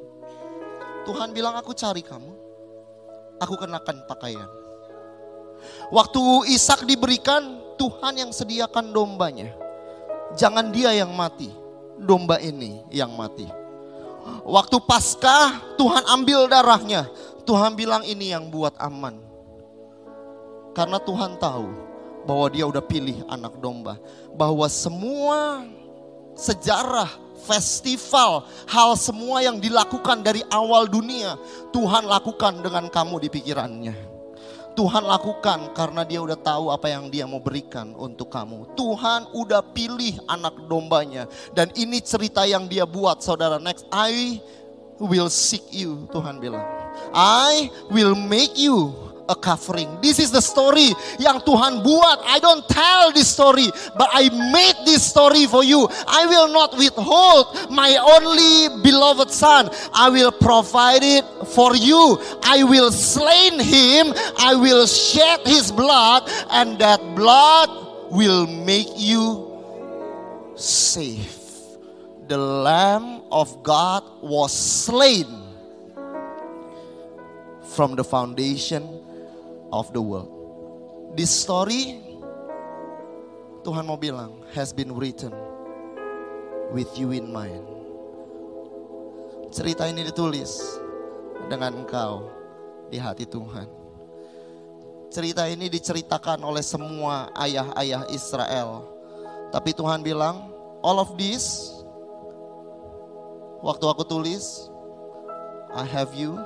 Tuhan 1.05 1.37
bilang 1.37 1.57
aku 1.57 1.77
cari 1.77 2.01
kamu. 2.01 2.33
Aku 3.43 3.59
kenakan 3.59 4.07
pakaian. 4.07 4.62
Waktu 5.93 6.53
Ishak 6.53 6.89
diberikan, 6.89 7.61
Tuhan 7.77 8.15
yang 8.15 8.31
sediakan 8.31 8.95
dombanya. 8.95 9.51
Jangan 10.39 10.73
dia 10.73 10.95
yang 10.97 11.13
mati, 11.13 11.53
domba 11.99 12.41
ini 12.41 12.81
yang 12.89 13.13
mati. 13.13 13.45
Waktu 14.47 14.79
Paskah, 14.87 15.75
Tuhan 15.77 16.07
ambil 16.09 16.47
darahnya. 16.47 17.11
Tuhan 17.43 17.75
bilang 17.75 18.07
ini 18.07 18.31
yang 18.31 18.47
buat 18.49 18.73
aman. 18.79 19.19
Karena 20.73 21.03
Tuhan 21.03 21.37
tahu 21.37 21.67
bahwa 22.23 22.47
dia 22.49 22.65
udah 22.65 22.81
pilih 22.81 23.27
anak 23.27 23.59
domba. 23.59 23.99
Bahwa 24.39 24.65
semua 24.71 25.67
sejarah, 26.39 27.11
festival, 27.45 28.47
hal 28.71 28.95
semua 28.95 29.43
yang 29.43 29.59
dilakukan 29.59 30.23
dari 30.23 30.47
awal 30.49 30.87
dunia, 30.87 31.35
Tuhan 31.75 32.07
lakukan 32.07 32.63
dengan 32.63 32.87
kamu 32.89 33.27
di 33.27 33.29
pikirannya. 33.29 34.12
Tuhan 34.73 35.05
lakukan 35.05 35.77
karena 35.77 36.03
dia 36.03 36.25
udah 36.25 36.39
tahu 36.41 36.73
apa 36.73 36.89
yang 36.89 37.13
dia 37.13 37.29
mau 37.29 37.45
berikan 37.45 37.93
untuk 37.93 38.33
kamu. 38.33 38.73
Tuhan 38.73 39.29
udah 39.37 39.61
pilih 39.77 40.17
anak 40.25 40.65
dombanya. 40.65 41.29
Dan 41.53 41.69
ini 41.77 42.01
cerita 42.01 42.49
yang 42.49 42.65
dia 42.65 42.89
buat 42.89 43.21
saudara. 43.21 43.61
Next, 43.61 43.85
I 43.93 44.41
will 44.97 45.29
seek 45.29 45.69
you. 45.71 46.09
Tuhan 46.09 46.41
bilang. 46.41 46.65
I 47.13 47.69
will 47.93 48.17
make 48.17 48.57
you 48.57 49.12
a 49.33 49.35
covering. 49.35 49.89
This 50.05 50.21
is 50.21 50.31
the 50.31 50.45
story 50.45 50.93
yang 51.17 51.41
Tuhan 51.41 51.81
buat. 51.81 52.21
I 52.29 52.37
don't 52.39 52.69
tell 52.69 53.11
this 53.17 53.33
story, 53.33 53.73
but 53.97 54.13
I 54.13 54.29
made 54.53 54.85
this 54.85 55.01
story 55.01 55.49
for 55.49 55.65
you. 55.65 55.89
I 56.07 56.29
will 56.29 56.53
not 56.53 56.77
withhold 56.77 57.73
my 57.73 57.97
only 57.97 58.69
beloved 58.85 59.33
son. 59.33 59.73
I 59.97 60.13
will 60.13 60.31
provide 60.31 61.03
it 61.03 61.25
for 61.57 61.73
you. 61.73 62.21
I 62.45 62.63
will 62.63 62.93
slain 62.93 63.57
him. 63.57 64.13
I 64.37 64.55
will 64.55 64.85
shed 64.87 65.41
his 65.49 65.73
blood 65.73 66.29
and 66.53 66.77
that 66.79 67.01
blood 67.17 67.73
will 68.13 68.45
make 68.47 68.93
you 69.01 69.49
safe. 70.55 71.41
The 72.29 72.37
lamb 72.37 73.25
of 73.33 73.63
God 73.65 74.05
was 74.21 74.53
slain 74.53 75.27
from 77.73 77.97
the 77.97 78.05
foundation 78.05 78.85
of 79.73 79.91
the 79.97 80.01
world. 80.01 80.31
This 81.17 81.33
story 81.33 81.99
Tuhan 83.65 83.89
mau 83.89 83.97
bilang 83.97 84.45
has 84.53 84.71
been 84.71 84.93
written 84.93 85.33
with 86.77 86.89
you 86.99 87.11
in 87.15 87.31
mind. 87.31 87.63
Cerita 89.53 89.89
ini 89.89 90.05
ditulis 90.09 90.81
dengan 91.47 91.85
engkau 91.85 92.27
di 92.89 92.97
hati 92.97 93.29
Tuhan. 93.29 93.69
Cerita 95.13 95.45
ini 95.45 95.69
diceritakan 95.69 96.41
oleh 96.41 96.65
semua 96.65 97.29
ayah-ayah 97.37 98.09
Israel. 98.09 98.89
Tapi 99.53 99.77
Tuhan 99.77 100.01
bilang, 100.01 100.49
all 100.81 100.99
of 100.99 101.15
this 101.21 101.71
waktu 103.63 103.87
aku 103.87 104.03
tulis 104.03 104.67
I 105.73 105.87
have 105.87 106.11
you 106.13 106.37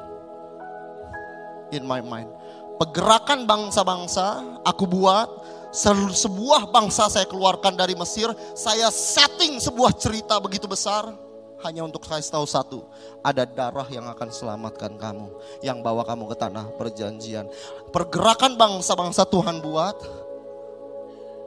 in 1.73 1.83
my 1.89 2.05
mind 2.05 2.29
Pergerakan 2.77 3.49
bangsa-bangsa 3.49 4.61
aku 4.61 4.85
buat, 4.85 5.29
sebuah 6.13 6.69
bangsa 6.73 7.09
saya 7.09 7.25
keluarkan 7.25 7.73
dari 7.77 7.97
Mesir, 7.97 8.29
saya 8.53 8.93
setting 8.93 9.57
sebuah 9.61 9.97
cerita 9.97 10.37
begitu 10.41 10.69
besar 10.69 11.09
hanya 11.65 11.89
untuk 11.89 12.05
kasih 12.05 12.37
tahu 12.37 12.45
satu, 12.45 12.85
ada 13.25 13.49
darah 13.49 13.89
yang 13.89 14.05
akan 14.13 14.29
selamatkan 14.29 14.93
kamu, 15.01 15.33
yang 15.65 15.81
bawa 15.81 16.05
kamu 16.05 16.29
ke 16.29 16.37
tanah 16.37 16.69
perjanjian. 16.77 17.49
Pergerakan 17.97 18.61
bangsa-bangsa 18.61 19.25
Tuhan 19.25 19.65
buat 19.65 19.97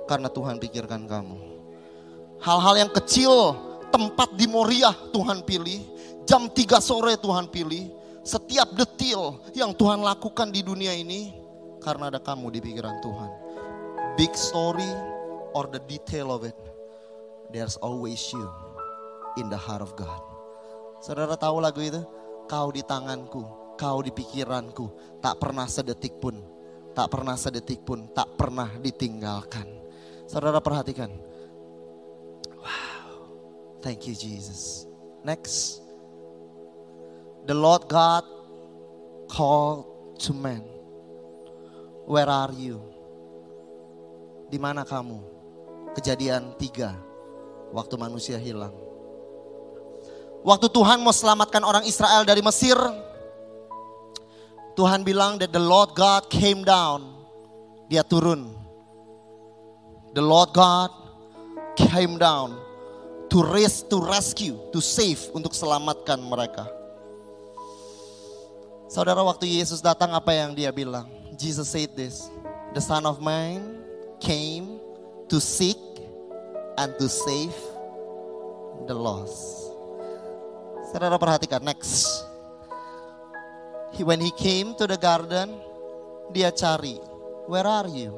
karena 0.10 0.34
Tuhan 0.34 0.58
pikirkan 0.58 1.06
kamu. 1.06 1.38
Hal-hal 2.42 2.76
yang 2.82 2.90
kecil, 2.90 3.54
tempat 3.94 4.34
di 4.34 4.50
Moriah 4.50 4.98
Tuhan 5.14 5.46
pilih, 5.46 5.78
jam 6.26 6.50
3 6.50 6.82
sore 6.82 7.14
Tuhan 7.14 7.46
pilih, 7.54 7.94
setiap 8.24 8.76
detil 8.76 9.40
yang 9.56 9.72
Tuhan 9.74 10.04
lakukan 10.04 10.52
di 10.52 10.62
dunia 10.62 10.92
ini 10.92 11.34
karena 11.80 12.12
ada 12.12 12.20
kamu 12.20 12.52
di 12.52 12.60
pikiran 12.60 13.00
Tuhan. 13.00 13.32
Big 14.20 14.36
story 14.36 14.90
or 15.56 15.72
the 15.72 15.80
detail 15.88 16.36
of 16.36 16.44
it, 16.44 16.56
there's 17.56 17.80
always 17.80 18.20
you 18.36 18.48
in 19.40 19.48
the 19.48 19.58
heart 19.58 19.80
of 19.80 19.96
God. 19.96 20.20
Saudara 21.00 21.40
tahu 21.40 21.64
lagu 21.64 21.80
itu? 21.80 22.04
Kau 22.50 22.74
di 22.74 22.84
tanganku, 22.84 23.74
kau 23.80 24.04
di 24.04 24.12
pikiranku, 24.12 25.20
tak 25.24 25.40
pernah 25.40 25.70
sedetik 25.70 26.20
pun, 26.20 26.36
tak 26.92 27.08
pernah 27.08 27.40
sedetik 27.40 27.86
pun, 27.88 28.12
tak 28.12 28.36
pernah 28.36 28.68
ditinggalkan. 28.82 29.70
Saudara 30.28 30.60
perhatikan. 30.60 31.14
Wow, 32.60 33.40
thank 33.80 34.06
you 34.10 34.14
Jesus. 34.18 34.90
Next. 35.24 35.89
The 37.50 37.58
Lord 37.58 37.90
God 37.90 38.22
called 39.26 40.22
to 40.22 40.38
man. 40.38 40.62
Where 42.06 42.30
are 42.30 42.54
you? 42.54 42.78
Di 44.54 44.62
mana 44.62 44.86
kamu? 44.86 45.18
Kejadian 45.98 46.54
tiga, 46.62 46.94
waktu 47.74 47.98
manusia 47.98 48.38
hilang. 48.38 48.78
Waktu 50.46 50.70
Tuhan 50.70 51.02
mau 51.02 51.10
selamatkan 51.10 51.66
orang 51.66 51.90
Israel 51.90 52.22
dari 52.22 52.46
Mesir, 52.46 52.78
Tuhan 54.78 55.02
bilang 55.02 55.42
that 55.42 55.50
the 55.50 55.58
Lord 55.58 55.98
God 55.98 56.30
came 56.30 56.62
down. 56.62 57.18
Dia 57.90 58.06
turun. 58.06 58.54
The 60.14 60.22
Lord 60.22 60.54
God 60.54 60.94
came 61.74 62.22
down 62.22 62.62
to 63.34 63.42
res 63.42 63.82
to 63.90 63.98
rescue, 63.98 64.54
to 64.70 64.78
save, 64.78 65.34
untuk 65.34 65.58
selamatkan 65.58 66.22
mereka. 66.22 66.79
Saudara 68.90 69.22
waktu 69.22 69.46
Yesus 69.62 69.86
datang 69.86 70.18
apa 70.18 70.34
yang 70.34 70.58
dia 70.58 70.74
bilang? 70.74 71.06
Jesus 71.38 71.70
said 71.70 71.94
this, 71.94 72.26
the 72.74 72.82
Son 72.82 73.06
of 73.06 73.22
Man 73.22 73.86
came 74.18 74.82
to 75.30 75.38
seek 75.38 75.78
and 76.74 76.90
to 76.98 77.06
save 77.06 77.54
the 78.90 78.98
lost. 78.98 79.70
Saudara 80.90 81.22
perhatikan 81.22 81.62
next. 81.62 82.26
He, 83.94 84.02
when 84.02 84.18
he 84.18 84.34
came 84.34 84.74
to 84.82 84.90
the 84.90 84.98
garden, 84.98 85.54
dia 86.34 86.50
cari, 86.50 86.98
where 87.46 87.70
are 87.70 87.94
you? 87.94 88.18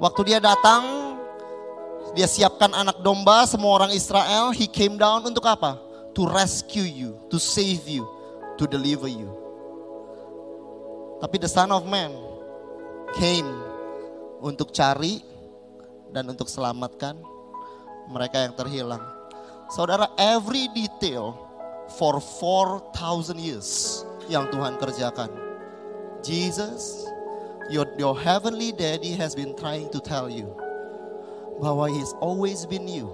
Waktu 0.00 0.32
dia 0.32 0.40
datang, 0.40 1.12
dia 2.16 2.24
siapkan 2.24 2.72
anak 2.72 3.04
domba 3.04 3.44
semua 3.44 3.84
orang 3.84 3.92
Israel, 3.92 4.48
he 4.48 4.64
came 4.64 4.96
down 4.96 5.28
untuk 5.28 5.44
apa? 5.44 5.76
To 6.16 6.24
rescue 6.24 6.88
you, 6.88 7.20
to 7.28 7.36
save 7.36 7.84
you, 7.84 8.08
to 8.58 8.66
deliver 8.66 9.06
you. 9.06 9.30
Tapi 11.18 11.38
the 11.38 11.50
son 11.50 11.70
of 11.74 11.86
man 11.86 12.14
came 13.18 13.48
untuk 14.38 14.70
cari 14.70 15.22
dan 16.14 16.30
untuk 16.30 16.46
selamatkan 16.46 17.18
mereka 18.06 18.46
yang 18.46 18.54
terhilang. 18.54 19.02
Saudara, 19.68 20.08
every 20.16 20.70
detail 20.72 21.36
for 21.98 22.20
4,000 22.20 23.36
years 23.36 24.02
yang 24.30 24.48
Tuhan 24.48 24.80
kerjakan. 24.80 25.28
Jesus, 26.24 27.04
your, 27.68 27.86
your 28.00 28.16
heavenly 28.16 28.72
daddy 28.72 29.12
has 29.12 29.36
been 29.36 29.52
trying 29.56 29.88
to 29.92 30.00
tell 30.00 30.28
you 30.28 30.48
bahwa 31.60 31.90
he's 31.90 32.14
always 32.22 32.64
been 32.64 32.86
you. 32.86 33.10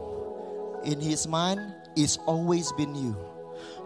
In 0.85 1.01
his 1.01 1.27
mind, 1.27 1.61
it's 1.97 2.21
always 2.29 2.71
been 2.77 2.95
you. 2.95 3.17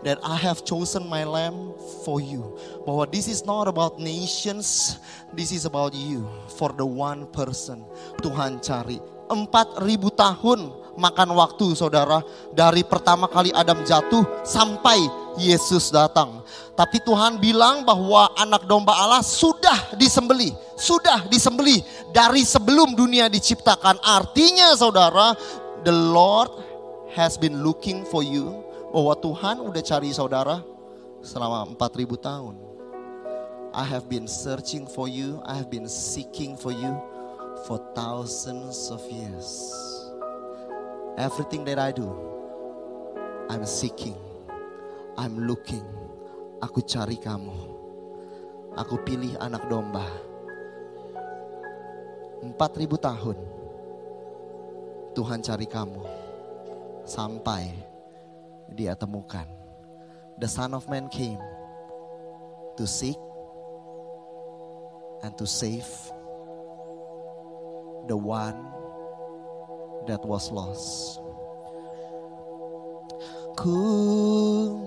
That 0.07 0.23
I 0.23 0.38
have 0.38 0.62
chosen 0.62 1.11
my 1.11 1.27
lamb 1.27 1.75
for 2.07 2.23
you. 2.23 2.55
Bahwa 2.87 3.11
this 3.11 3.27
is 3.27 3.43
not 3.43 3.67
about 3.67 3.99
nations, 3.99 4.99
this 5.35 5.51
is 5.51 5.67
about 5.67 5.91
you. 5.91 6.23
For 6.55 6.71
the 6.71 6.87
one 6.87 7.27
person 7.35 7.83
Tuhan 8.23 8.62
cari. 8.62 9.03
Empat 9.29 9.83
ribu 9.85 10.09
tahun 10.14 10.71
makan 10.99 11.35
waktu 11.38 11.75
saudara. 11.79 12.23
Dari 12.55 12.83
pertama 12.87 13.31
kali 13.31 13.55
Adam 13.55 13.83
jatuh 13.87 14.23
sampai 14.47 14.99
Yesus 15.38 15.95
datang. 15.95 16.43
Tapi 16.75 17.03
Tuhan 17.03 17.43
bilang 17.43 17.83
bahwa 17.83 18.31
anak 18.38 18.67
domba 18.67 18.95
Allah 18.95 19.23
sudah 19.23 19.99
disembeli. 19.99 20.55
Sudah 20.79 21.27
disembeli 21.27 21.83
dari 22.14 22.47
sebelum 22.47 22.95
dunia 22.95 23.27
diciptakan. 23.27 23.99
Artinya 24.03 24.75
saudara, 24.79 25.35
the 25.83 25.95
Lord 25.95 26.51
has 27.14 27.35
been 27.35 27.67
looking 27.67 28.07
for 28.07 28.23
you. 28.23 28.68
Bahwa 28.99 29.15
Tuhan 29.15 29.63
udah 29.63 29.79
cari 29.79 30.11
saudara 30.11 30.59
selama 31.23 31.71
4000 31.71 32.19
tahun. 32.19 32.59
I 33.71 33.87
have 33.87 34.11
been 34.11 34.27
searching 34.27 34.91
for 34.91 35.07
you, 35.07 35.39
I 35.47 35.55
have 35.55 35.71
been 35.71 35.87
seeking 35.87 36.59
for 36.59 36.75
you 36.75 36.99
for 37.63 37.79
thousands 37.95 38.91
of 38.91 38.99
years. 39.07 39.47
Everything 41.15 41.63
that 41.71 41.79
I 41.79 41.95
do, 41.95 42.11
I'm 43.47 43.63
seeking, 43.63 44.19
I'm 45.15 45.47
looking. 45.47 45.87
Aku 46.59 46.83
cari 46.83 47.23
kamu. 47.23 47.55
Aku 48.83 48.99
pilih 49.07 49.39
anak 49.39 49.71
domba. 49.71 50.11
4000 52.43 52.99
tahun 52.99 53.39
Tuhan 55.15 55.39
cari 55.39 55.71
kamu 55.71 56.03
sampai 57.07 57.88
dia 58.73 58.95
temukan. 58.95 59.47
The 60.39 60.47
Son 60.47 60.75
of 60.75 60.87
Man 60.87 61.11
came 61.11 61.41
to 62.79 62.87
seek 62.87 63.19
and 65.27 65.35
to 65.35 65.47
save 65.47 65.87
the 68.07 68.17
one 68.17 68.57
that 70.07 70.23
was 70.23 70.55
lost. 70.55 71.19
Ku 73.59 74.78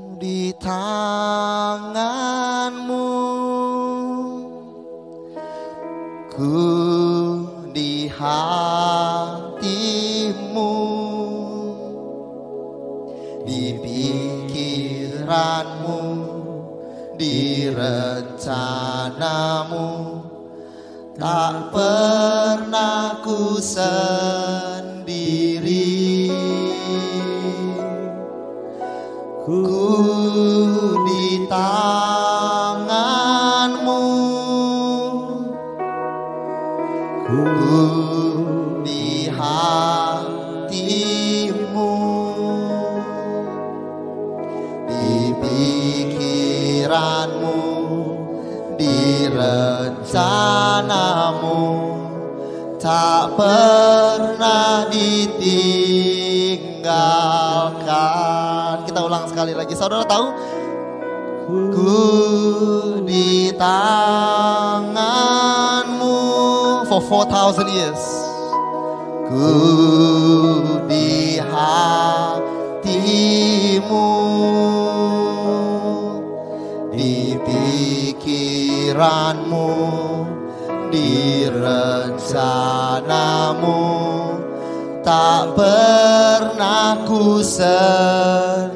tak 85.32 85.56
pernah 85.56 87.08
ku 87.08 87.40
sendiri. 87.40 88.76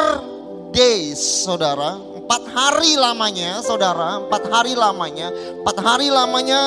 days, 0.70 1.18
saudara. 1.20 1.98
Empat 1.98 2.48
hari 2.54 2.94
lamanya, 2.96 3.60
saudara. 3.66 4.22
Empat 4.22 4.46
hari 4.48 4.78
lamanya. 4.78 5.34
Empat 5.34 5.78
hari 5.82 6.08
lamanya 6.14 6.62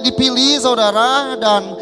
dipilih, 0.00 0.62
saudara. 0.62 1.34
Dan 1.36 1.74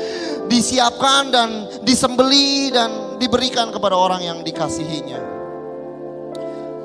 disiapkan 0.50 1.30
dan 1.30 1.48
disembeli 1.86 2.72
dan 2.72 3.18
diberikan 3.18 3.70
kepada 3.70 3.94
orang 3.94 4.22
yang 4.22 4.38
dikasihinya. 4.42 5.20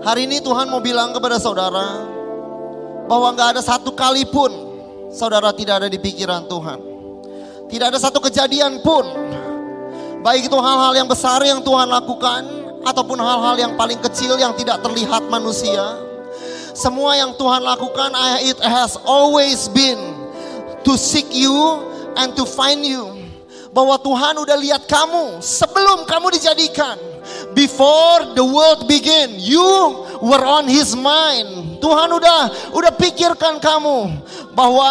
Hari 0.06 0.30
ini 0.30 0.40
Tuhan 0.40 0.70
mau 0.70 0.80
bilang 0.80 1.12
kepada 1.12 1.42
saudara 1.42 2.06
bahwa 3.10 3.34
nggak 3.34 3.58
ada 3.58 3.62
satu 3.66 3.92
kali 3.98 4.28
pun 4.30 4.52
saudara 5.10 5.50
tidak 5.56 5.84
ada 5.84 5.90
di 5.90 5.98
pikiran 5.98 6.46
Tuhan. 6.46 6.80
Tidak 7.68 7.88
ada 7.92 8.00
satu 8.00 8.24
kejadian 8.24 8.80
pun, 8.80 9.04
baik 10.24 10.48
itu 10.48 10.56
hal-hal 10.56 10.94
yang 10.96 11.10
besar 11.10 11.44
yang 11.44 11.60
Tuhan 11.60 11.92
lakukan 11.92 12.48
ataupun 12.88 13.20
hal-hal 13.20 13.60
yang 13.60 13.74
paling 13.76 14.00
kecil 14.00 14.40
yang 14.40 14.56
tidak 14.56 14.80
terlihat 14.80 15.28
manusia. 15.28 15.84
Semua 16.72 17.18
yang 17.20 17.36
Tuhan 17.36 17.66
lakukan, 17.66 18.14
it 18.46 18.56
has 18.64 18.96
always 19.04 19.68
been 19.74 20.00
to 20.86 20.96
seek 20.96 21.28
you 21.34 21.84
and 22.16 22.38
to 22.38 22.48
find 22.48 22.86
you 22.86 23.17
bahwa 23.72 24.00
Tuhan 24.00 24.36
udah 24.40 24.58
lihat 24.60 24.84
kamu 24.86 25.44
sebelum 25.44 26.08
kamu 26.08 26.34
dijadikan. 26.40 26.96
Before 27.54 28.38
the 28.38 28.46
world 28.46 28.86
begin, 28.86 29.38
you 29.42 30.06
were 30.22 30.42
on 30.46 30.70
his 30.70 30.94
mind. 30.94 31.78
Tuhan 31.78 32.10
udah 32.10 32.74
udah 32.74 32.92
pikirkan 32.98 33.62
kamu 33.62 34.18
bahwa 34.58 34.90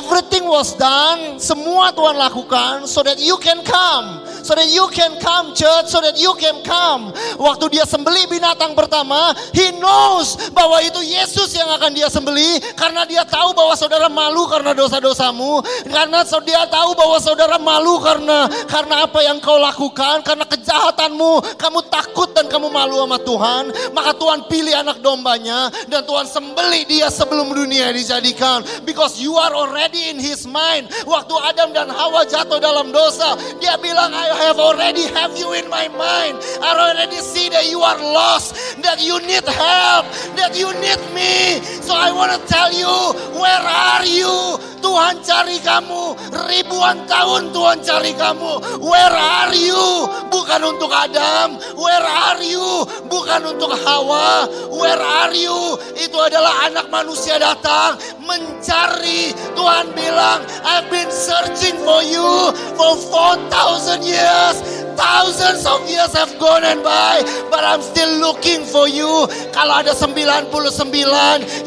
everything 0.00 0.48
was 0.48 0.72
done, 0.76 1.36
semua 1.36 1.92
Tuhan 1.92 2.16
lakukan 2.16 2.88
so 2.88 3.04
that 3.04 3.20
you 3.20 3.36
can 3.36 3.60
come, 3.60 4.24
so 4.40 4.56
that 4.56 4.64
you 4.72 4.88
can 4.88 5.20
come 5.20 5.52
church, 5.52 5.92
so 5.92 6.00
that 6.00 6.16
you 6.16 6.32
can 6.40 6.64
come. 6.64 7.12
Waktu 7.36 7.76
dia 7.76 7.84
sembeli 7.84 8.24
binatang 8.32 8.72
pertama, 8.72 9.36
he 9.52 9.76
knows 9.76 10.48
bahwa 10.56 10.80
itu 10.80 11.04
Yesus 11.04 11.52
yang 11.52 11.68
akan 11.76 11.92
dia 11.92 12.08
sembeli 12.08 12.56
karena 12.72 13.04
dia 13.04 13.28
tahu 13.28 13.52
bahwa 13.52 13.76
saudara 13.76 14.08
malu 14.08 14.48
karena 14.48 14.72
dosa-dosamu, 14.72 15.60
karena 15.92 16.24
dia 16.24 16.64
tahu 16.72 16.96
bahwa 16.96 17.20
saudara 17.20 17.60
malu 17.60 18.00
karena 18.00 18.48
karena 18.64 19.04
apa 19.04 19.20
yang 19.20 19.36
kau 19.44 19.60
lakukan, 19.60 20.24
karena 20.24 20.48
kejahatanmu, 20.48 21.44
kamu 21.56 21.80
takut 21.88 22.34
dan 22.36 22.50
kamu 22.50 22.68
malu 22.68 23.00
sama 23.00 23.18
Tuhan, 23.22 23.64
maka 23.94 24.12
Tuhan 24.18 24.44
pilih 24.50 24.74
anak 24.74 25.00
dombanya 25.00 25.72
dan 25.88 26.04
Tuhan 26.04 26.26
sembeli 26.28 26.84
dia 26.84 27.08
sebelum 27.08 27.54
dunia 27.54 27.94
dijadikan 27.94 28.66
because 28.84 29.22
you 29.22 29.38
are 29.38 29.54
already 29.54 30.12
in 30.12 30.18
his 30.20 30.44
mind. 30.44 30.90
Waktu 31.08 31.34
Adam 31.48 31.72
dan 31.72 31.88
Hawa 31.88 32.26
jatuh 32.28 32.60
dalam 32.60 32.90
dosa, 32.92 33.38
dia 33.62 33.78
bilang 33.80 34.12
I 34.12 34.50
have 34.50 34.58
already 34.60 35.06
have 35.14 35.32
you 35.38 35.56
in 35.56 35.70
my 35.72 35.88
mind. 35.94 36.36
I 36.60 36.74
already 36.74 37.20
see 37.22 37.48
that 37.48 37.70
you 37.70 37.80
are 37.80 37.98
lost, 37.98 38.56
that 38.84 39.00
you 39.00 39.20
need 39.24 39.46
help, 39.46 40.04
that 40.36 40.52
you 40.58 40.68
need 40.82 41.00
me. 41.14 41.62
So 41.84 41.94
I 41.94 42.12
want 42.12 42.34
to 42.34 42.40
tell 42.50 42.70
you, 42.74 42.92
where 43.38 43.64
are 43.64 44.04
you? 44.04 44.58
Tuhan 44.88 45.20
cari 45.20 45.60
kamu 45.60 46.16
ribuan 46.48 47.04
tahun 47.04 47.52
Tuhan 47.52 47.84
cari 47.84 48.16
kamu. 48.16 48.80
Where 48.80 49.12
are 49.12 49.52
you? 49.52 50.08
Bukan 50.32 50.64
untuk 50.64 50.88
Adam. 50.88 51.60
Where 51.76 52.08
are 52.08 52.40
you? 52.40 52.88
Bukan 53.04 53.52
untuk 53.52 53.76
Hawa. 53.84 54.48
Where 54.72 54.96
are 54.96 55.36
you? 55.36 55.76
Itu 55.92 56.16
adalah 56.16 56.72
anak 56.72 56.88
manusia 56.88 57.36
datang 57.36 58.00
mencari. 58.24 59.36
Tuhan 59.52 59.92
bilang, 59.92 60.48
I've 60.64 60.88
been 60.88 61.12
searching 61.12 61.76
for 61.84 62.00
you 62.00 62.48
for 62.72 62.96
4,000 62.96 64.08
years. 64.08 64.56
Thousands 64.98 65.62
of 65.62 65.86
years 65.86 66.10
have 66.18 66.34
gone 66.42 66.66
and 66.66 66.82
by, 66.82 67.22
but 67.54 67.62
I'm 67.62 67.78
still 67.78 68.18
looking 68.18 68.66
for 68.66 68.90
you. 68.90 69.30
Kalau 69.54 69.78
ada 69.78 69.94
99 69.94 70.50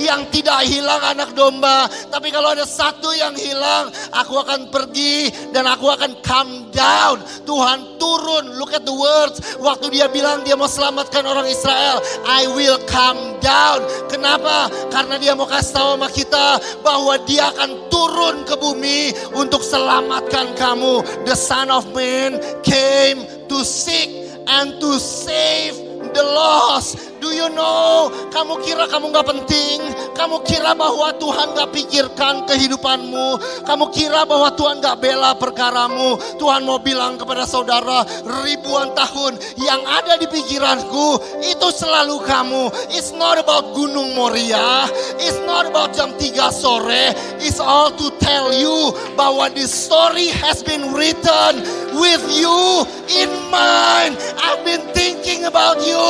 yang 0.03 0.27
tidak 0.35 0.67
hilang 0.67 0.99
anak 0.99 1.31
domba, 1.31 1.87
tapi 2.11 2.27
kalau 2.27 2.51
ada 2.51 2.67
satu 2.67 3.15
yang 3.15 3.31
hilang, 3.39 3.87
aku 4.11 4.35
akan 4.35 4.67
pergi 4.67 5.31
dan 5.55 5.63
aku 5.63 5.87
akan 5.87 6.19
come 6.19 6.67
down. 6.75 7.23
Tuhan 7.47 7.95
turun, 7.95 8.59
look 8.59 8.75
at 8.75 8.83
the 8.83 8.91
words. 8.91 9.39
Waktu 9.63 9.95
dia 9.95 10.11
bilang 10.11 10.43
dia 10.43 10.59
mau 10.59 10.67
selamatkan 10.67 11.23
orang 11.23 11.47
Israel, 11.47 12.03
I 12.27 12.51
will 12.51 12.83
come 12.91 13.39
down. 13.39 13.79
Kenapa? 14.11 14.67
Karena 14.91 15.15
dia 15.15 15.39
mau 15.39 15.47
kasih 15.47 15.71
tahu 15.71 15.89
sama 15.95 16.09
kita 16.11 16.47
bahwa 16.83 17.15
dia 17.23 17.47
akan 17.55 17.87
turun 17.87 18.43
ke 18.43 18.59
bumi 18.59 19.15
untuk 19.39 19.63
selamatkan 19.63 20.51
kamu. 20.59 21.23
The 21.23 21.35
Son 21.39 21.71
of 21.71 21.87
Man 21.95 22.35
came 22.65 23.20
to 23.49 23.65
seek 23.65 24.09
and 24.47 24.79
to 24.81 24.99
save 24.99 25.75
the 26.13 26.23
lost. 26.23 27.10
Do 27.21 27.29
you 27.29 27.53
know? 27.53 28.09
Kamu 28.33 28.65
kira 28.65 28.89
kamu 28.89 29.13
nggak 29.13 29.29
penting? 29.29 29.77
Kamu 30.17 30.41
kira 30.41 30.73
bahwa 30.73 31.13
Tuhan 31.21 31.53
nggak 31.53 31.69
pikirkan 31.69 32.49
kehidupanmu? 32.49 33.37
Kamu 33.61 33.93
kira 33.93 34.25
bahwa 34.25 34.49
Tuhan 34.57 34.81
nggak 34.81 34.97
bela 34.97 35.37
perkaramu? 35.37 36.17
Tuhan 36.41 36.65
mau 36.65 36.81
bilang 36.81 37.21
kepada 37.21 37.45
saudara, 37.45 38.01
ribuan 38.41 38.97
tahun 38.97 39.37
yang 39.61 39.85
ada 39.85 40.17
di 40.17 40.25
pikiranku 40.33 41.21
itu 41.45 41.67
selalu 41.69 42.25
kamu. 42.25 42.73
It's 42.89 43.13
not 43.13 43.37
about 43.37 43.69
Gunung 43.77 44.17
Moria. 44.17 44.89
It's 45.21 45.37
not 45.45 45.69
about 45.69 45.93
jam 45.93 46.17
3 46.17 46.49
sore. 46.49 47.13
It's 47.37 47.61
all 47.61 47.93
to 48.01 48.09
tell 48.17 48.49
you 48.49 48.97
bahwa 49.13 49.53
this 49.53 49.69
story 49.69 50.33
has 50.41 50.65
been 50.65 50.89
written 50.89 51.61
with 51.93 52.25
you 52.33 52.81
in 53.13 53.29
mind. 53.53 54.17
I've 54.41 54.65
been 54.65 54.81
thinking 54.97 55.45
about 55.45 55.85
you 55.85 56.01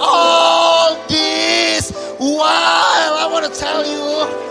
all 0.00 0.96
this 1.08 1.90
while 2.18 3.14
I 3.18 3.28
want 3.30 3.46
to 3.46 3.52
tell 3.52 3.84
you 3.86 4.48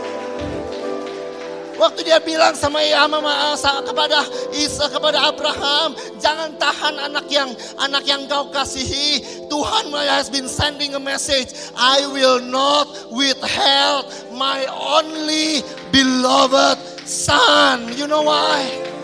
Waktu 1.77 2.09
dia 2.09 2.17
bilang 2.17 2.57
sama 2.57 2.81
Yama 2.81 3.21
kepada 3.85 4.25
Isa 4.49 4.89
kepada 4.89 5.29
Abraham, 5.29 5.93
jangan 6.17 6.57
tahan 6.57 6.97
anak 6.97 7.29
yang 7.29 7.53
anak 7.77 8.01
yang 8.09 8.25
kau 8.25 8.49
kasihi. 8.49 9.21
Tuhan 9.45 9.93
has 10.09 10.25
been 10.25 10.49
sending 10.49 10.97
a 10.97 11.01
message. 11.01 11.53
I 11.77 12.01
will 12.09 12.41
not 12.41 12.89
withhold 13.13 14.09
my 14.33 14.65
only 14.73 15.61
beloved 15.93 16.81
son. 17.05 17.93
You 17.93 18.09
know 18.09 18.25
why? 18.25 18.96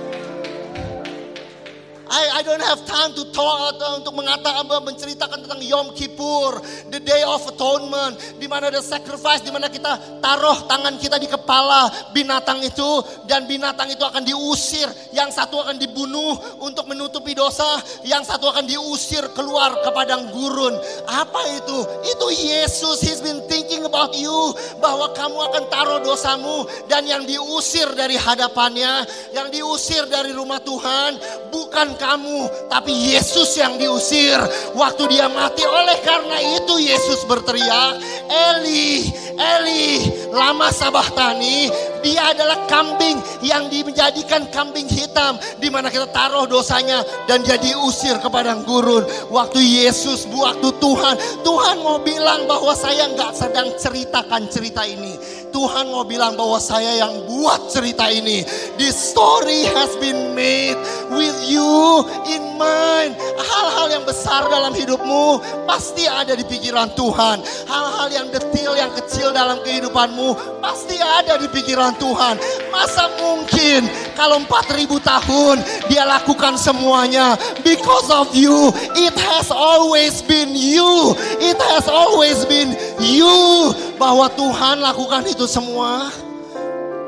I, 2.13 2.29
I 2.37 2.41
don't 2.45 2.61
have 2.61 2.85
time 2.85 3.17
to 3.17 3.25
talk 3.33 3.81
uh, 3.81 3.97
untuk 3.97 4.13
mengatakan 4.13 4.69
menceritakan 4.69 5.49
tentang 5.49 5.61
Yom 5.65 5.97
Kippur, 5.97 6.61
the 6.93 7.01
Day 7.01 7.25
of 7.25 7.41
Atonement, 7.49 8.37
di 8.37 8.45
mana 8.45 8.69
ada 8.69 8.85
sacrifice, 8.85 9.41
di 9.41 9.49
mana 9.49 9.65
kita 9.65 10.21
taruh 10.21 10.69
tangan 10.69 11.01
kita 11.01 11.17
di 11.17 11.25
kepala 11.25 11.89
binatang 12.13 12.61
itu 12.61 13.01
dan 13.25 13.49
binatang 13.49 13.89
itu 13.89 14.05
akan 14.05 14.21
diusir, 14.21 14.85
yang 15.09 15.33
satu 15.33 15.57
akan 15.65 15.81
dibunuh 15.81 16.37
untuk 16.61 16.85
menutupi 16.85 17.33
dosa, 17.33 17.81
yang 18.05 18.21
satu 18.21 18.45
akan 18.45 18.69
diusir 18.69 19.33
keluar 19.33 19.81
ke 19.81 19.89
padang 19.89 20.29
gurun. 20.29 20.77
Apa 21.09 21.41
itu? 21.57 21.77
Itu 22.13 22.29
Yesus. 22.29 23.01
He's 23.01 23.25
been 23.25 23.41
thinking 23.49 23.89
about 23.89 24.13
you 24.13 24.53
bahwa 24.77 25.09
kamu 25.17 25.37
akan 25.49 25.63
taruh 25.65 25.99
dosamu 26.05 26.69
dan 26.85 27.09
yang 27.09 27.25
diusir 27.25 27.89
dari 27.97 28.21
hadapannya, 28.21 29.01
yang 29.33 29.49
diusir 29.49 30.05
dari 30.05 30.29
rumah 30.29 30.61
Tuhan 30.61 31.17
bukan 31.49 32.02
kamu, 32.03 32.67
tapi 32.67 32.91
Yesus 33.15 33.55
yang 33.55 33.79
diusir 33.79 34.35
waktu 34.75 35.07
dia 35.15 35.31
mati. 35.31 35.63
Oleh 35.63 36.03
karena 36.03 36.35
itu 36.59 36.75
Yesus 36.83 37.23
berteriak, 37.23 37.95
Eli, 38.27 39.07
Eli, 39.39 40.11
lama 40.35 40.67
sabahtani. 40.67 41.71
Dia 42.03 42.35
adalah 42.35 42.67
kambing 42.67 43.15
yang 43.39 43.71
menjadikan 43.71 44.51
kambing 44.51 44.91
hitam 44.91 45.39
di 45.63 45.71
mana 45.71 45.87
kita 45.87 46.11
taruh 46.11 46.43
dosanya 46.43 46.99
dan 47.31 47.39
dia 47.47 47.55
diusir 47.55 48.19
ke 48.19 48.27
padang 48.27 48.67
gurun. 48.67 49.07
Waktu 49.31 49.63
Yesus, 49.63 50.27
waktu 50.27 50.67
Tuhan, 50.83 51.15
Tuhan 51.47 51.79
mau 51.79 52.03
bilang 52.03 52.43
bahwa 52.43 52.75
saya 52.75 53.07
nggak 53.15 53.31
sedang 53.31 53.71
ceritakan 53.79 54.51
cerita 54.51 54.83
ini. 54.83 55.15
Tuhan 55.53 55.93
mau 55.93 56.01
bilang 56.01 56.33
bahwa 56.33 56.57
saya 56.57 56.97
yang 56.97 57.29
buat 57.29 57.69
cerita 57.69 58.09
ini. 58.09 58.41
This 58.75 58.97
story 58.97 59.69
has 59.69 59.93
been 60.01 60.33
made 60.33 60.75
with 61.13 61.37
you 61.45 61.92
in 62.29 62.43
mind. 62.57 63.13
Hal-hal 63.37 63.87
yang 63.99 64.03
besar 64.07 64.47
dalam 64.47 64.73
hidupmu 64.73 65.41
pasti 65.67 66.07
ada 66.09 66.33
di 66.33 66.45
pikiran 66.47 66.93
Tuhan. 66.97 67.43
Hal-hal 67.69 68.07
yang 68.09 68.27
detail, 68.31 68.73
yang 68.73 68.91
kecil 68.97 69.29
dalam 69.35 69.61
kehidupanmu 69.61 70.59
pasti 70.63 70.97
ada 70.97 71.37
di 71.37 71.47
pikiran 71.51 71.93
Tuhan. 71.99 72.39
Masa 72.71 73.11
mungkin 73.19 73.85
kalau 74.17 74.41
4000 74.45 74.89
tahun 75.03 75.55
dia 75.91 76.03
lakukan 76.07 76.55
semuanya 76.55 77.35
because 77.61 78.09
of 78.09 78.31
you. 78.33 78.71
It 78.97 79.13
has 79.17 79.51
always 79.51 80.23
been 80.25 80.55
you. 80.55 81.13
It 81.41 81.59
has 81.73 81.85
always 81.91 82.45
been 82.47 82.73
you 83.01 83.73
bahwa 83.97 84.29
Tuhan 84.33 84.81
lakukan 84.81 85.27
itu 85.27 85.45
semua. 85.49 86.09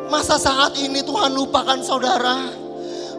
Masa 0.05 0.37
saat 0.37 0.77
ini 0.77 1.01
Tuhan 1.01 1.33
lupakan 1.33 1.81
saudara? 1.81 2.64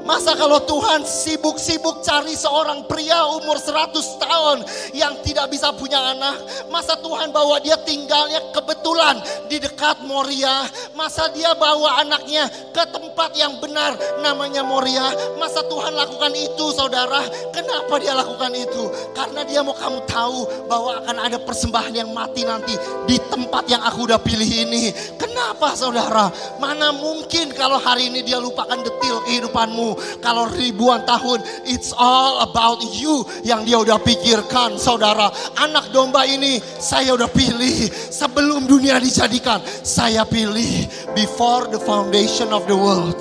Masa 0.07 0.39
kalau 0.39 0.63
Tuhan 0.63 1.03
sibuk-sibuk 1.03 1.99
cari 2.07 2.39
seorang 2.39 2.87
pria 2.87 3.27
umur 3.27 3.59
100 3.59 4.23
tahun 4.23 4.59
yang 4.95 5.19
tidak 5.27 5.51
bisa 5.51 5.75
punya 5.75 5.99
anak. 5.99 6.39
Masa 6.71 6.95
Tuhan 7.03 7.35
bawa 7.35 7.59
dia 7.59 7.75
tinggalnya 7.83 8.39
kebetulan 8.55 9.19
di 9.51 9.59
dekat 9.59 10.07
Moria. 10.07 10.71
Masa 10.95 11.27
dia 11.35 11.51
bawa 11.59 12.07
anaknya 12.07 12.47
ke 12.71 12.87
tempat 12.87 13.35
yang 13.35 13.59
benar 13.59 13.99
namanya 14.23 14.63
Moria. 14.63 15.11
Masa 15.43 15.67
Tuhan 15.67 15.99
lakukan 15.99 16.33
itu 16.39 16.71
saudara. 16.71 17.27
Kenapa 17.51 17.99
dia 17.99 18.15
lakukan 18.15 18.55
itu? 18.55 18.87
Karena 19.11 19.43
dia 19.43 19.67
mau 19.67 19.75
kamu 19.75 20.07
tahu 20.07 20.71
bahwa 20.71 21.03
akan 21.03 21.17
ada 21.19 21.39
persembahan 21.43 21.93
yang 21.93 22.15
mati 22.15 22.47
nanti 22.47 22.79
di 23.11 23.19
tempat 23.27 23.67
yang 23.67 23.83
aku 23.83 24.07
udah 24.07 24.23
pilih 24.23 24.47
ini. 24.47 24.95
Kenapa 25.19 25.75
saudara? 25.75 26.31
Mana 26.63 26.95
mungkin 26.95 27.51
kalau 27.51 27.83
hari 27.83 28.07
ini 28.07 28.23
dia 28.23 28.39
lupakan 28.39 28.79
detil 28.79 29.19
kehidupanmu. 29.27 29.96
Kalau 30.25 30.49
ribuan 30.51 31.05
tahun, 31.05 31.45
it's 31.69 31.93
all 31.95 32.43
about 32.45 32.81
you 32.97 33.25
yang 33.47 33.63
dia 33.63 33.81
udah 33.81 34.01
pikirkan, 34.01 34.81
saudara. 34.81 35.31
Anak 35.61 35.93
domba 35.93 36.25
ini 36.25 36.59
saya 36.81 37.15
udah 37.15 37.29
pilih 37.31 37.91
sebelum 37.93 38.65
dunia 38.65 38.99
dijadikan. 38.99 39.61
Saya 39.85 40.25
pilih 40.25 40.89
before 41.13 41.69
the 41.69 41.81
foundation 41.83 42.51
of 42.51 42.65
the 42.71 42.77
world. 42.77 43.19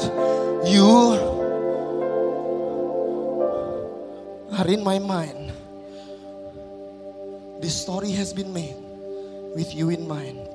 You 0.65 1.19
are 4.55 4.69
in 4.71 4.81
my 4.81 4.97
mind. 4.97 5.53
This 7.61 7.75
story 7.75 8.13
has 8.17 8.33
been 8.33 8.53
made 8.53 8.77
with 9.55 9.73
you 9.73 9.89
in 9.89 10.07
mind. 10.07 10.54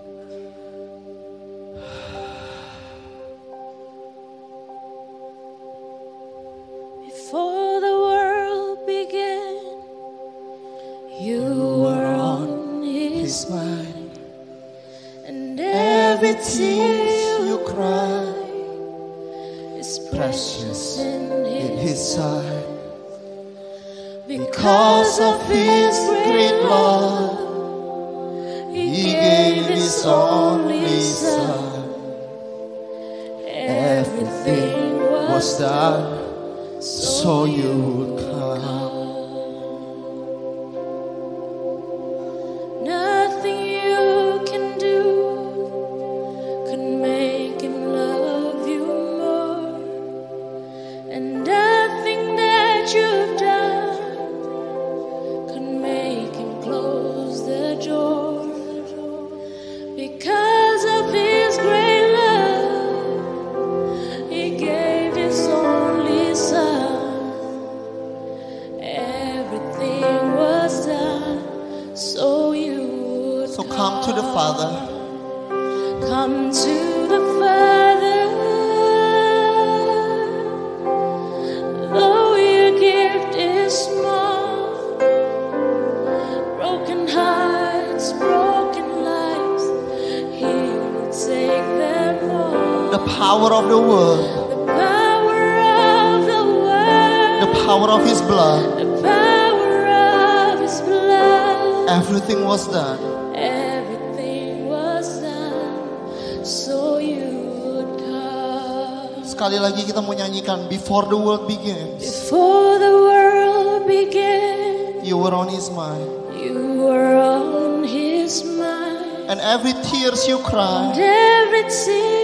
Of 93.60 93.68
the 93.68 93.76
word, 93.76 94.24
The 94.40 94.72
power 94.72 95.40
of 95.60 96.24
the 96.24 96.42
Word, 96.64 97.38
the 97.44 97.50
power 97.68 97.88
of 97.92 98.00
his 98.08 98.20
blood. 98.24 98.62
the 98.80 98.88
power 99.04 99.80
of 99.84 100.60
His 100.64 100.80
blood. 100.80 101.88
Everything 101.90 102.40
was 102.48 102.64
done 102.72 103.00
Everything 103.36 104.64
was 104.70 105.20
done 105.20 106.40
so 106.46 106.96
you 106.96 107.28
would 107.60 107.90
come. 108.00 109.20
Sekali 109.26 109.60
lagi 109.60 109.84
kita 109.84 110.00
mau 110.00 110.16
nyanyikan 110.16 110.70
Before 110.72 111.04
the 111.10 111.18
world 111.20 111.44
begins 111.44 112.00
Before 112.00 112.80
the 112.80 112.94
world 112.96 113.84
began, 113.84 115.04
You 115.04 115.20
were 115.20 115.36
on 115.36 115.52
his 115.52 115.68
mind 115.68 116.08
you 116.40 116.80
were 116.80 117.12
on 117.20 117.84
His 117.84 118.40
mind. 118.56 119.28
And 119.28 119.36
every 119.44 119.76
tears 119.84 120.24
you 120.24 120.40
And 120.40 120.46
cry 120.48 120.96
every 120.96 121.68
tear 121.68 122.19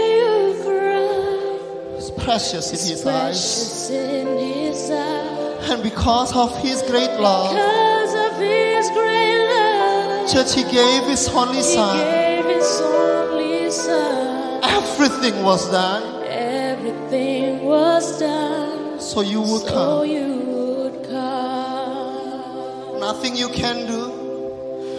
precious 2.26 2.72
in 2.72 2.90
his 2.90 3.06
eyes 3.06 3.38
precious 3.38 3.90
in 3.90 4.26
His 4.36 4.90
eyes. 4.90 5.70
And 5.70 5.80
because 5.80 6.34
of 6.34 6.50
his 6.58 6.82
great 6.82 7.14
love 7.20 7.50
Because 7.54 8.14
of 8.26 8.32
His 8.40 8.90
great 8.90 9.46
love, 9.46 10.32
Church 10.32 10.54
he 10.58 10.64
gave 10.64 11.04
his 11.04 11.28
only 11.28 11.62
son 11.62 11.96
gave 11.98 12.44
His 12.46 12.80
only 12.80 13.70
Son. 13.70 14.60
Everything 14.64 15.44
was 15.44 15.70
done 15.70 16.24
Everything 16.26 17.64
was 17.64 18.18
done 18.18 19.00
So 19.00 19.20
you 19.20 19.40
would 19.40 19.62
so 19.62 19.74
come 19.74 20.06
you 20.06 20.30
would 20.56 20.96
come. 21.08 22.98
Nothing 22.98 23.36
you 23.36 23.48
can 23.50 23.86
do 23.86 24.02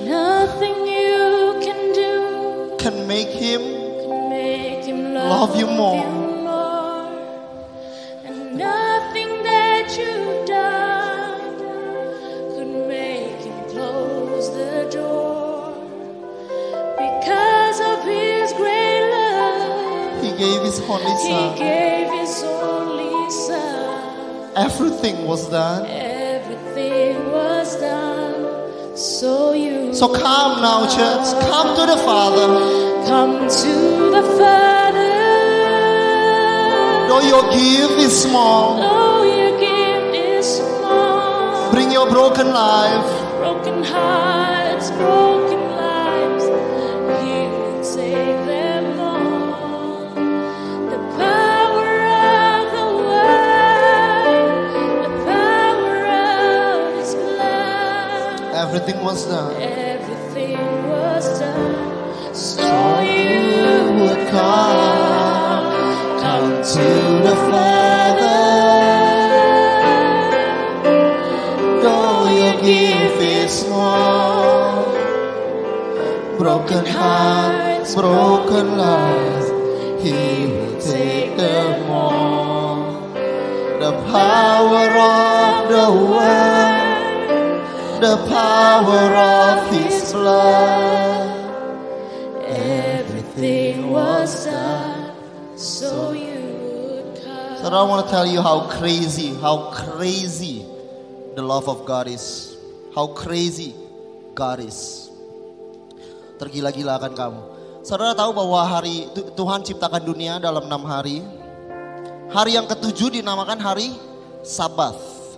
Nothing 0.06 0.76
you 0.88 1.60
can 1.66 1.80
do 1.94 2.78
Can 2.80 3.06
make 3.06 3.28
him 3.28 3.62
can 4.06 4.30
make 4.30 4.86
him 4.86 5.14
Love 5.14 5.50
love, 5.50 5.60
you 5.60 5.68
more. 5.68 6.27
His 20.38 20.80
only 20.82 21.12
He 21.24 21.58
gave 21.58 22.12
His 22.20 22.44
only 22.44 23.32
Son. 23.32 24.52
Everything 24.56 25.26
was 25.26 25.50
done. 25.50 25.86
Everything 25.88 27.32
was 27.32 27.76
done. 27.80 28.96
So 28.96 29.54
you 29.54 29.94
So 29.94 30.08
come 30.14 30.62
now, 30.62 30.86
church. 30.86 31.28
Come 31.50 31.76
to 31.76 31.86
the 31.94 31.98
Father. 32.06 32.48
come 33.08 33.48
to 33.48 33.74
the 34.16 34.24
Father. 34.38 35.16
Though 37.10 37.22
your 37.34 37.44
gift 37.52 37.98
is 38.06 38.22
small, 38.22 38.78
Though 38.78 39.24
your 39.24 39.60
gift 39.60 40.16
is 40.16 40.46
small, 40.58 41.72
bring 41.72 41.92
your 41.92 42.08
broken 42.10 42.48
life. 42.54 43.10
broken 43.40 43.84
hearts, 43.84 44.92
broken 44.92 45.57
Everything 58.88 59.04
was 59.06 59.26
done. 59.26 59.62
Everything 59.62 60.58
was 60.88 61.40
done, 61.40 62.34
so 62.34 63.02
you 63.02 64.00
would 64.00 64.28
come, 64.30 66.22
come 66.22 66.52
to 66.64 66.88
the 67.28 67.36
Father. 67.52 68.46
Though 71.84 72.30
your 72.32 72.62
gift 72.62 73.22
is 73.22 73.52
small, 73.52 74.86
broken 76.38 76.86
hearts, 76.86 77.94
broken 77.94 78.78
lives, 78.78 79.50
He 80.02 80.48
will 80.48 80.80
take 80.80 81.36
them 81.36 81.92
all. 81.92 83.12
The 83.82 83.92
power 84.10 84.88
of 84.98 85.27
the 88.00 88.16
power 88.30 89.10
of 89.16 89.74
His 89.74 90.14
blood. 90.14 91.34
Everything 92.48 93.90
was 93.90 94.46
done, 94.46 95.12
so 95.58 96.14
you 96.14 96.42
would 96.94 97.18
come. 97.22 97.58
So 97.58 97.70
I 97.70 97.84
want 97.84 98.06
to 98.06 98.10
tell 98.10 98.26
you 98.26 98.42
how 98.42 98.70
crazy, 98.70 99.34
how 99.42 99.74
crazy 99.74 100.66
the 101.36 101.42
love 101.42 101.68
of 101.70 101.86
God 101.86 102.08
is. 102.08 102.56
How 102.94 103.14
crazy 103.14 103.78
God 104.34 104.62
is. 104.62 105.10
Tergila-gila 106.38 107.02
akan 107.02 107.14
kamu. 107.14 107.42
Saudara 107.82 108.14
tahu 108.14 108.34
bahwa 108.34 108.62
hari 108.66 109.10
Tu- 109.14 109.32
Tuhan 109.34 109.62
ciptakan 109.66 110.02
dunia 110.06 110.38
dalam 110.38 110.66
enam 110.66 110.86
hari. 110.86 111.22
Hari 112.30 112.60
yang 112.60 112.68
ketujuh 112.68 113.10
dinamakan 113.22 113.58
hari 113.58 113.96
Sabat, 114.44 114.96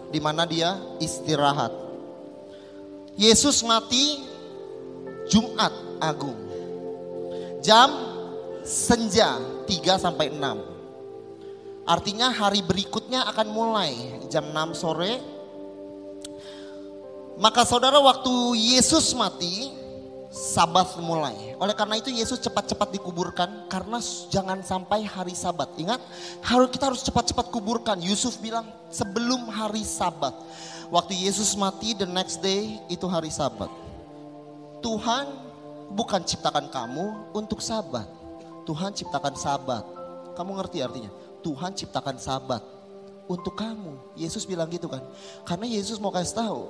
di 0.09 0.17
mana 0.21 0.45
dia 0.45 0.77
istirahat. 0.97 1.88
Yesus 3.15 3.65
mati 3.65 4.21
Jumat 5.29 5.71
Agung. 6.01 6.37
Jam 7.61 7.89
senja 8.65 9.37
3 9.65 9.97
sampai 9.97 10.33
6. 10.33 11.89
Artinya 11.89 12.29
hari 12.29 12.61
berikutnya 12.61 13.25
akan 13.33 13.47
mulai 13.49 13.93
jam 14.29 14.45
6 14.53 14.77
sore. 14.77 15.17
Maka 17.39 17.63
saudara 17.63 17.97
waktu 18.03 18.29
Yesus 18.59 19.15
mati, 19.15 19.71
sabat 20.29 20.99
mulai. 21.01 21.57
Oleh 21.57 21.73
karena 21.73 21.97
itu 21.97 22.13
Yesus 22.13 22.37
cepat-cepat 22.37 22.93
dikuburkan 22.93 23.65
karena 23.65 23.97
jangan 24.29 24.61
sampai 24.61 25.01
hari 25.01 25.33
sabat. 25.33 25.73
Ingat, 25.79 25.97
harus 26.45 26.69
kita 26.69 26.93
harus 26.93 27.01
cepat-cepat 27.01 27.49
kuburkan. 27.49 27.97
Yusuf 28.03 28.37
bilang 28.37 28.69
sebelum 28.93 29.49
hari 29.49 29.81
sabat. 29.81 30.35
Waktu 30.89 31.13
Yesus 31.13 31.53
mati 31.53 31.93
the 31.93 32.09
next 32.09 32.41
day 32.41 32.81
itu 32.89 33.05
hari 33.05 33.29
sabat. 33.29 33.69
Tuhan 34.81 35.29
bukan 35.93 36.17
ciptakan 36.25 36.65
kamu 36.73 37.29
untuk 37.29 37.61
sabat. 37.61 38.09
Tuhan 38.65 38.89
ciptakan 38.97 39.37
sabat. 39.37 39.85
Kamu 40.33 40.57
ngerti 40.57 40.81
artinya? 40.81 41.13
Tuhan 41.45 41.77
ciptakan 41.77 42.17
sabat 42.17 42.65
untuk 43.29 43.53
kamu. 43.53 44.17
Yesus 44.17 44.49
bilang 44.49 44.65
gitu 44.73 44.89
kan. 44.89 45.05
Karena 45.45 45.69
Yesus 45.69 46.01
mau 46.01 46.09
kasih 46.09 46.41
tahu. 46.41 46.61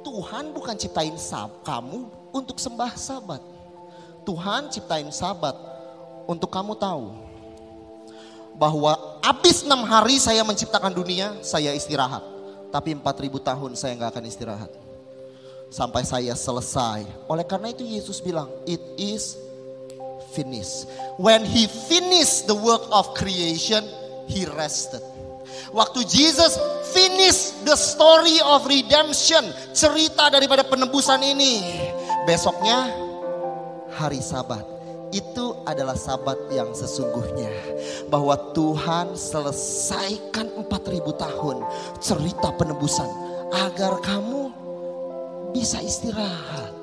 Tuhan 0.00 0.56
bukan 0.56 0.80
ciptain 0.80 1.12
sab 1.20 1.60
kamu 1.60 2.08
untuk 2.32 2.56
sembah 2.56 2.96
sabat. 2.96 3.44
Tuhan 4.24 4.72
ciptain 4.72 5.12
sabat 5.12 5.52
untuk 6.24 6.48
kamu 6.48 6.72
tahu. 6.72 7.12
Bahwa 8.56 8.96
habis 9.20 9.60
enam 9.60 9.84
hari 9.84 10.16
saya 10.16 10.40
menciptakan 10.40 10.96
dunia, 10.96 11.36
saya 11.44 11.76
istirahat. 11.76 12.35
Tapi 12.70 12.92
4000 12.98 13.30
tahun 13.40 13.70
saya 13.78 13.92
nggak 13.96 14.10
akan 14.16 14.24
istirahat 14.26 14.70
sampai 15.70 16.02
saya 16.06 16.34
selesai. 16.34 17.04
Oleh 17.26 17.44
karena 17.46 17.70
itu 17.70 17.82
Yesus 17.82 18.22
bilang, 18.22 18.50
it 18.68 18.80
is 18.98 19.38
finished. 20.34 20.86
When 21.18 21.42
he 21.42 21.66
finished 21.66 22.46
the 22.46 22.56
work 22.56 22.86
of 22.92 23.16
creation, 23.16 23.82
he 24.30 24.46
rested. 24.54 25.02
Waktu 25.72 26.06
Jesus 26.06 26.58
finish 26.94 27.56
the 27.66 27.74
story 27.74 28.38
of 28.44 28.64
redemption, 28.68 29.42
cerita 29.74 30.30
daripada 30.30 30.62
penebusan 30.66 31.22
ini, 31.24 31.62
besoknya 32.28 32.92
hari 33.96 34.20
Sabat. 34.20 34.75
Itu 35.14 35.62
adalah 35.66 35.94
sabat 35.94 36.36
yang 36.50 36.74
sesungguhnya. 36.74 37.50
Bahwa 38.10 38.34
Tuhan 38.54 39.14
selesaikan 39.14 40.66
4000 40.66 41.02
tahun 41.14 41.56
cerita 42.02 42.48
penebusan 42.58 43.08
agar 43.54 44.02
kamu 44.02 44.50
bisa 45.54 45.78
istirahat. 45.80 46.74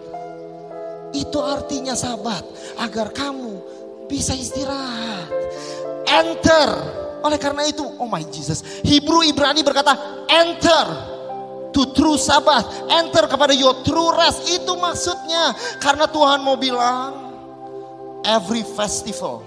Itu 1.14 1.38
artinya 1.46 1.94
sabat, 1.94 2.42
agar 2.82 3.14
kamu 3.14 3.62
bisa 4.10 4.34
istirahat. 4.34 5.30
Enter. 6.10 6.70
Oleh 7.24 7.40
karena 7.40 7.64
itu, 7.70 7.86
oh 7.86 8.10
my 8.10 8.26
Jesus, 8.28 8.84
Hebrew 8.84 9.24
Ibrani 9.24 9.64
berkata, 9.64 9.96
enter 10.28 10.86
to 11.72 11.96
true 11.96 12.20
sabat, 12.20 12.68
enter 12.92 13.30
kepada 13.30 13.56
your 13.56 13.80
true 13.86 14.12
rest. 14.12 14.44
Itu 14.52 14.76
maksudnya, 14.76 15.56
karena 15.80 16.10
Tuhan 16.10 16.44
mau 16.44 16.60
bilang, 16.60 17.23
every 18.24 18.64
festival, 18.76 19.44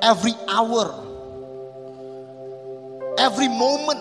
every 0.00 0.32
hour, 0.48 0.92
every 3.20 3.48
moment 3.48 4.00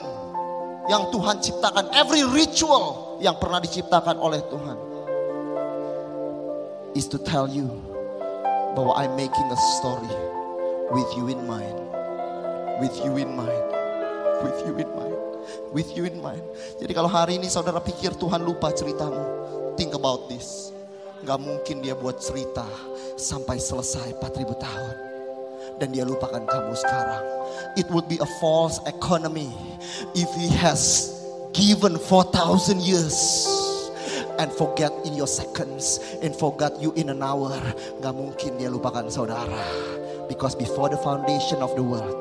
yang 0.88 1.11
Tuhan 1.11 1.43
ciptakan, 1.43 1.91
every 1.95 2.23
ritual 2.23 3.19
yang 3.19 3.36
pernah 3.39 3.59
diciptakan 3.59 4.19
oleh 4.19 4.39
Tuhan 4.47 4.77
is 6.95 7.07
to 7.11 7.19
tell 7.19 7.47
you 7.47 7.67
bahwa 8.75 8.95
I'm 8.95 9.15
making 9.19 9.47
a 9.51 9.59
story 9.79 10.15
with 10.91 11.09
you 11.19 11.31
in 11.31 11.43
mind, 11.43 11.75
with 12.79 12.95
you 13.03 13.19
in 13.19 13.31
mind, 13.36 13.67
with 14.43 14.57
you 14.63 14.73
in 14.79 14.89
mind, 14.95 15.19
with 15.75 15.89
you 15.95 16.03
in 16.07 16.17
mind. 16.23 16.43
Jadi 16.79 16.91
kalau 16.95 17.11
hari 17.11 17.39
ini 17.39 17.51
saudara 17.51 17.79
pikir 17.83 18.15
Tuhan 18.15 18.43
lupa 18.43 18.71
ceritamu, 18.71 19.23
think 19.75 19.95
about 19.95 20.27
this. 20.31 20.74
Gak 21.26 21.41
mungkin 21.41 21.82
dia 21.82 21.97
buat 21.97 22.21
cerita 22.21 22.69
sampai 23.17 23.57
selesai 23.57 24.13
4000 24.21 24.61
tahun 24.61 24.95
dan 25.82 25.89
dia 25.91 26.05
lupakan 26.05 26.45
kamu 26.45 26.73
sekarang. 26.78 27.23
It 27.76 27.89
would 27.89 28.05
be 28.07 28.21
a 28.21 28.30
false 28.38 28.80
economy 28.86 29.49
if 30.13 30.30
he 30.38 30.47
has 30.53 31.11
given 31.51 31.97
4000 31.97 32.78
years 32.78 33.17
and 34.38 34.51
forget 34.53 34.91
in 35.07 35.15
your 35.17 35.28
seconds 35.28 35.99
and 36.21 36.36
forgot 36.36 36.78
you 36.80 36.93
in 36.93 37.09
an 37.09 37.26
hour. 37.26 37.57
Gak 38.05 38.13
mungkin 38.15 38.61
dia 38.61 38.69
lupakan 38.69 39.09
saudara. 39.09 39.65
Because 40.26 40.57
before 40.57 40.89
the 40.89 40.97
foundation 41.01 41.61
of 41.61 41.73
the 41.78 41.86
world, 41.86 42.17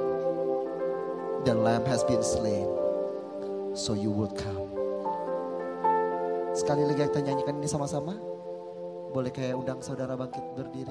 the 1.48 1.52
lamb 1.56 1.84
has 1.88 2.04
been 2.04 2.20
slain. 2.20 2.68
So 3.74 3.92
you 3.96 4.12
would 4.12 4.36
come. 4.36 4.70
Sekali 6.54 6.86
lagi 6.86 7.10
kita 7.10 7.20
nyanyikan 7.26 7.58
ini 7.58 7.66
sama-sama. 7.66 8.33
Boleh 9.14 9.30
kayak 9.30 9.54
undang 9.54 9.78
saudara 9.78 10.18
bangkit 10.18 10.42
berdiri. 10.58 10.90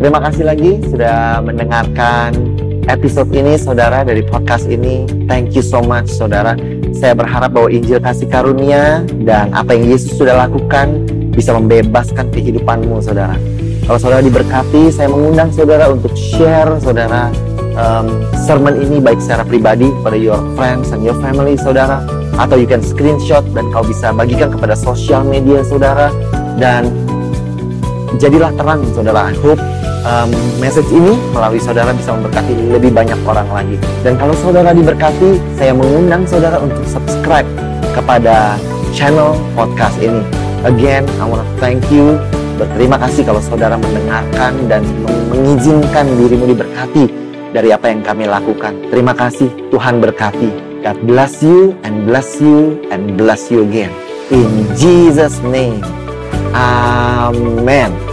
Terima 0.00 0.16
kasih 0.16 0.48
lagi 0.48 0.80
sudah 0.88 1.44
mendengarkan 1.44 2.32
episode 2.88 3.28
ini 3.36 3.60
saudara 3.60 4.00
dari 4.00 4.24
podcast 4.24 4.64
ini. 4.64 5.04
Thank 5.28 5.52
you 5.52 5.60
so 5.60 5.84
much 5.84 6.08
saudara. 6.08 6.56
Saya 6.96 7.12
berharap 7.12 7.52
bahwa 7.52 7.68
Injil 7.68 8.00
kasih 8.00 8.32
karunia 8.32 9.04
dan 9.28 9.52
apa 9.52 9.76
yang 9.76 9.92
Yesus 9.92 10.16
sudah 10.16 10.48
lakukan 10.48 11.04
bisa 11.36 11.52
membebaskan 11.52 12.32
kehidupanmu 12.32 13.04
saudara. 13.04 13.36
Kalau 13.90 14.06
saudara 14.06 14.22
diberkati, 14.22 14.94
saya 14.94 15.10
mengundang 15.10 15.50
saudara 15.50 15.90
untuk 15.90 16.14
share 16.14 16.78
saudara 16.78 17.26
um, 17.74 18.22
sermon 18.38 18.78
ini 18.78 19.02
baik 19.02 19.18
secara 19.18 19.42
pribadi 19.42 19.90
kepada 19.90 20.14
your 20.14 20.38
friends 20.54 20.94
and 20.94 21.02
your 21.02 21.18
family 21.18 21.58
saudara. 21.58 21.98
Atau 22.38 22.62
you 22.62 22.70
can 22.70 22.86
screenshot 22.86 23.42
dan 23.50 23.66
kau 23.74 23.82
bisa 23.82 24.14
bagikan 24.14 24.54
kepada 24.54 24.78
sosial 24.78 25.26
media 25.26 25.66
saudara. 25.66 26.14
Dan 26.54 26.86
jadilah 28.14 28.54
terang 28.54 28.86
saudara. 28.94 29.26
I 29.26 29.34
hope 29.42 29.58
um, 30.06 30.30
message 30.62 30.86
ini 30.94 31.18
melalui 31.34 31.58
saudara 31.58 31.90
bisa 31.90 32.14
memberkati 32.14 32.70
lebih 32.70 32.94
banyak 32.94 33.18
orang 33.26 33.50
lagi. 33.50 33.74
Dan 34.06 34.14
kalau 34.14 34.38
saudara 34.38 34.70
diberkati 34.70 35.42
saya 35.58 35.74
mengundang 35.74 36.30
saudara 36.30 36.62
untuk 36.62 36.86
subscribe 36.86 37.50
kepada 37.90 38.54
channel 38.94 39.34
podcast 39.58 39.98
ini. 39.98 40.22
Again 40.62 41.10
I 41.18 41.26
want 41.26 41.42
to 41.42 41.50
thank 41.58 41.82
you 41.90 42.22
berterima 42.60 43.00
kasih 43.00 43.24
kalau 43.24 43.40
saudara 43.40 43.80
mendengarkan 43.80 44.52
dan 44.68 44.84
mengizinkan 45.32 46.04
dirimu 46.20 46.52
diberkati 46.52 47.08
dari 47.56 47.72
apa 47.72 47.88
yang 47.88 48.04
kami 48.04 48.28
lakukan. 48.28 48.76
Terima 48.92 49.16
kasih 49.16 49.48
Tuhan 49.72 50.04
berkati. 50.04 50.52
God 50.84 50.98
bless 51.08 51.40
you 51.40 51.72
and 51.84 52.04
bless 52.04 52.40
you 52.40 52.76
and 52.92 53.16
bless 53.16 53.48
you 53.48 53.64
again. 53.64 53.92
In 54.30 54.46
Jesus 54.78 55.42
name 55.42 55.82
Amen 56.54 58.09